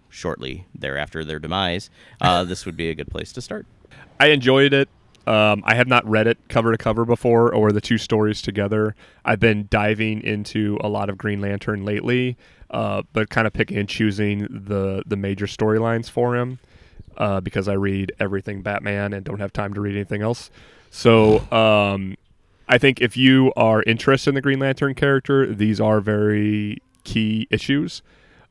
[0.08, 1.90] shortly thereafter their demise.
[2.20, 3.66] Uh, this would be a good place to start.
[4.18, 4.88] I enjoyed it.
[5.26, 8.94] Um, I have not read it cover to cover before or the two stories together.
[9.24, 12.38] I've been diving into a lot of Green Lantern lately,
[12.70, 16.58] uh, but kind of picking and choosing the the major storylines for him
[17.18, 20.50] uh, because I read everything Batman and don't have time to read anything else.
[20.90, 22.16] So um,
[22.66, 26.80] I think if you are interested in the Green Lantern character, these are very
[27.12, 28.02] key issues.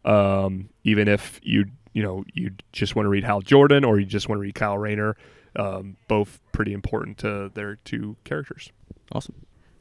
[0.05, 4.05] Um, even if you you know you just want to read Hal Jordan or you
[4.05, 5.15] just want to read Kyle Rayner,
[5.55, 8.71] um, both pretty important to their two characters.
[9.11, 9.35] Awesome.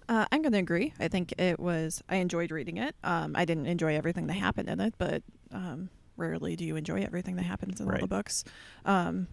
[0.09, 0.93] Uh, I'm going to agree.
[1.01, 2.03] I think it was.
[2.09, 2.95] I enjoyed reading it.
[3.03, 5.23] Um, I didn't enjoy everything that happened in it, but
[5.53, 8.01] um, rarely do you enjoy everything that happens in all Right.
[8.03, 8.45] the books.
[8.85, 9.27] Um,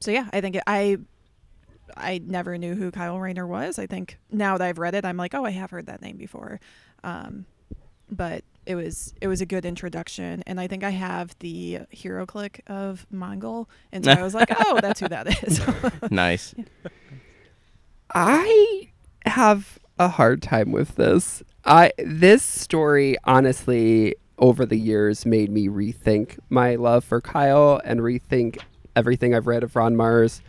[0.00, 0.98] so yeah, I think it, I.
[1.96, 3.78] I never knew who Kyle Rayner was.
[3.78, 6.18] I think now that I've read it, I'm like, oh, I have heard that name
[6.18, 6.60] before.
[7.02, 7.46] Um,
[8.10, 12.60] but it was it was a good introduction, and I think I have the HeroClix
[12.66, 15.60] of Mongul, and so I was like, oh, that's who that is.
[16.10, 16.54] Nice.
[18.14, 18.90] I
[19.24, 21.42] have a hard time with this.
[21.64, 28.00] I this story honestly over the years made me rethink my love for Kyle and
[28.00, 28.60] rethink
[28.94, 30.42] everything I've read of Ron Marz.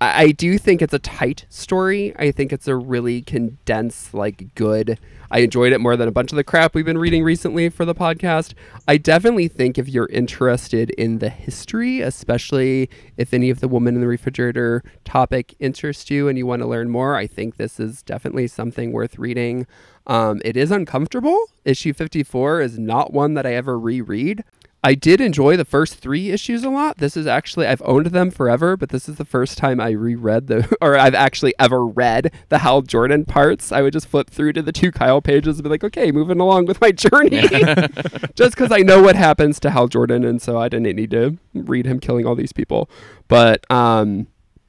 [0.00, 2.14] I, I do think it's a tight story.
[2.16, 4.98] I think it's a really condensed, like good.
[5.30, 7.84] I enjoyed it more than a bunch of the crap we've been reading recently for
[7.84, 8.54] the podcast.
[8.86, 12.88] I definitely think if you're interested in the history, especially
[13.18, 16.68] if any of the woman in the refrigerator topic interests you and you want to
[16.68, 19.66] learn more, I think this is definitely something worth reading.
[20.06, 21.38] Um, it is uncomfortable.
[21.66, 24.44] Issue 54 is not one that I ever reread.
[24.84, 26.98] I did enjoy the first three issues a lot.
[26.98, 30.46] This is actually I've owned them forever, but this is the first time I reread
[30.46, 33.72] the or I've actually ever read the Hal Jordan parts.
[33.72, 36.38] I would just flip through to the two Kyle pages and be like, okay, moving
[36.38, 37.40] along with my journey.
[38.34, 41.38] just because I know what happens to Hal Jordan, and so I didn't need to
[41.54, 42.88] read him killing all these people.
[43.26, 44.28] But um,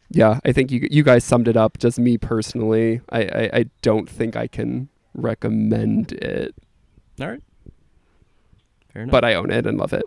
[0.09, 1.77] yeah, I think you you guys summed it up.
[1.77, 6.55] Just me personally, I I, I don't think I can recommend it.
[7.21, 7.41] All right.
[8.93, 9.11] Fair enough.
[9.11, 10.03] But I own it and love it.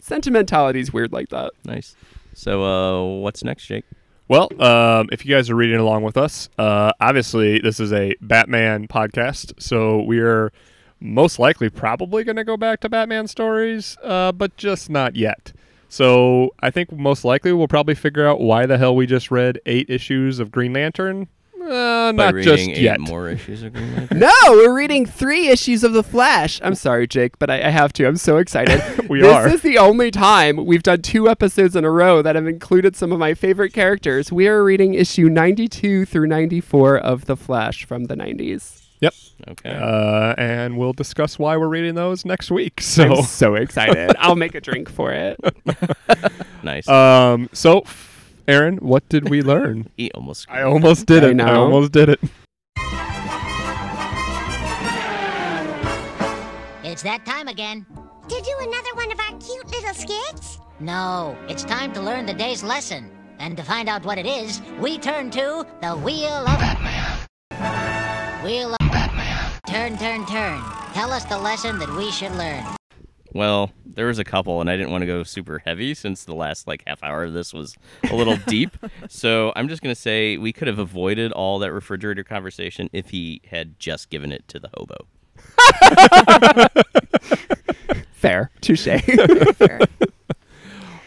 [0.02, 1.52] Sentimentality's weird like that.
[1.64, 1.96] Nice.
[2.34, 3.84] So, uh, what's next, Jake?
[4.28, 8.14] Well, um, if you guys are reading along with us, uh, obviously this is a
[8.20, 10.52] Batman podcast, so we are
[10.98, 15.52] most likely probably going to go back to Batman stories, uh, but just not yet.
[15.88, 19.60] So I think most likely we'll probably figure out why the hell we just read
[19.64, 21.28] eight issues of Green Lantern.
[21.66, 23.00] Uh, By not reading just eight yet.
[23.00, 24.18] more issues of Green Lantern?
[24.20, 26.60] No, we're reading three issues of The Flash.
[26.62, 28.06] I'm sorry, Jake, but I, I have to.
[28.06, 28.80] I'm so excited.
[29.08, 29.44] We this are.
[29.44, 32.96] This is the only time we've done two episodes in a row that have included
[32.96, 34.32] some of my favorite characters.
[34.32, 38.82] We are reading issue 92 through 94 of The Flash from the 90s.
[39.00, 39.14] Yep.
[39.48, 39.70] Okay.
[39.70, 42.80] Uh, and we'll discuss why we're reading those next week.
[42.80, 44.12] So I'm so excited.
[44.18, 45.38] I'll make a drink for it.
[46.62, 46.88] nice.
[46.88, 47.48] Um.
[47.52, 48.15] So, f-
[48.48, 49.90] Aaron, what did we learn?
[49.96, 50.46] he almost.
[50.48, 51.30] I almost did I it.
[51.30, 51.64] I know.
[51.64, 52.20] almost did it.
[56.84, 57.84] It's that time again.
[58.28, 60.58] To do another one of our cute little skits?
[60.80, 63.10] No, it's time to learn the day's lesson.
[63.38, 68.44] And to find out what it is, we turn to the Wheel of Batman.
[68.44, 69.52] Wheel of Batman.
[69.66, 70.62] Turn, turn, turn.
[70.94, 72.64] Tell us the lesson that we should learn.
[73.36, 76.34] Well, there was a couple, and I didn't want to go super heavy since the
[76.34, 77.76] last like half hour of this was
[78.10, 78.76] a little deep.
[79.08, 83.42] So I'm just gonna say we could have avoided all that refrigerator conversation if he
[83.50, 85.06] had just given it to the hobo.
[88.12, 88.50] Fair.
[88.60, 88.88] Touche.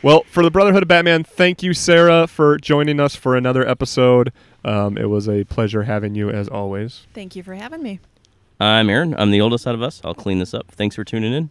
[0.01, 4.31] Well, for the Brotherhood of Batman, thank you, Sarah, for joining us for another episode.
[4.63, 7.05] Um, it was a pleasure having you as always.
[7.13, 7.99] Thank you for having me.
[8.61, 9.13] I'm Aaron.
[9.17, 9.99] I'm the oldest out of us.
[10.05, 10.71] I'll clean this up.
[10.71, 11.49] Thanks for tuning in.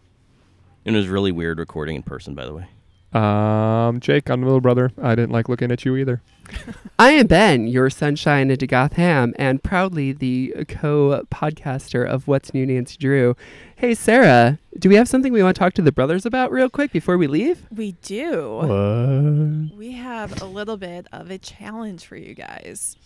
[0.88, 2.66] And it was really weird recording in person, by the way.
[3.12, 4.90] Um, Jake, I'm the little brother.
[5.02, 6.22] I didn't like looking at you either.
[6.98, 12.64] I am Ben, your sunshine into Gotham, and proudly the co podcaster of What's New
[12.64, 13.36] Nancy Drew.
[13.76, 16.70] Hey, Sarah, do we have something we want to talk to the brothers about real
[16.70, 17.66] quick before we leave?
[17.70, 18.54] We do.
[18.54, 19.76] What?
[19.76, 22.96] We have a little bit of a challenge for you guys.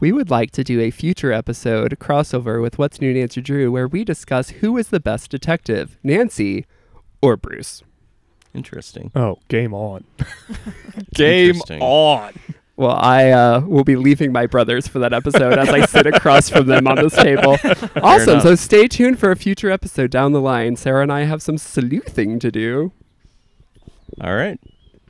[0.00, 3.88] We would like to do a future episode crossover with What's New Nancy Drew where
[3.88, 6.66] we discuss who is the best detective, Nancy
[7.22, 7.82] or Bruce.
[8.54, 9.10] Interesting.
[9.14, 10.04] Oh, game on.
[11.14, 11.82] game Interesting.
[11.82, 12.32] on.
[12.76, 16.48] Well, I uh, will be leaving my brothers for that episode as I sit across
[16.48, 17.58] from them on this table.
[18.02, 18.30] Awesome.
[18.30, 18.42] enough.
[18.42, 20.76] So stay tuned for a future episode down the line.
[20.76, 22.92] Sarah and I have some sleuthing to do.
[24.20, 24.58] All right.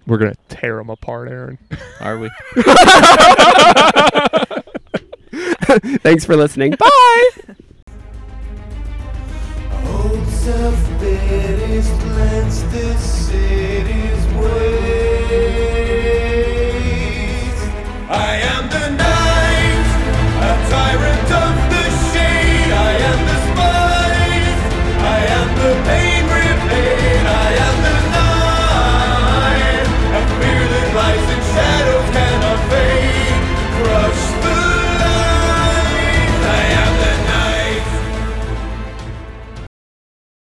[0.06, 1.58] We're going to tear them apart, Aaron.
[2.00, 2.30] Are we?
[5.98, 6.72] Thanks for listening.
[6.72, 7.54] Bye.
[9.84, 14.80] Hopes of bitters cleanse the city's ways.
[18.08, 18.39] I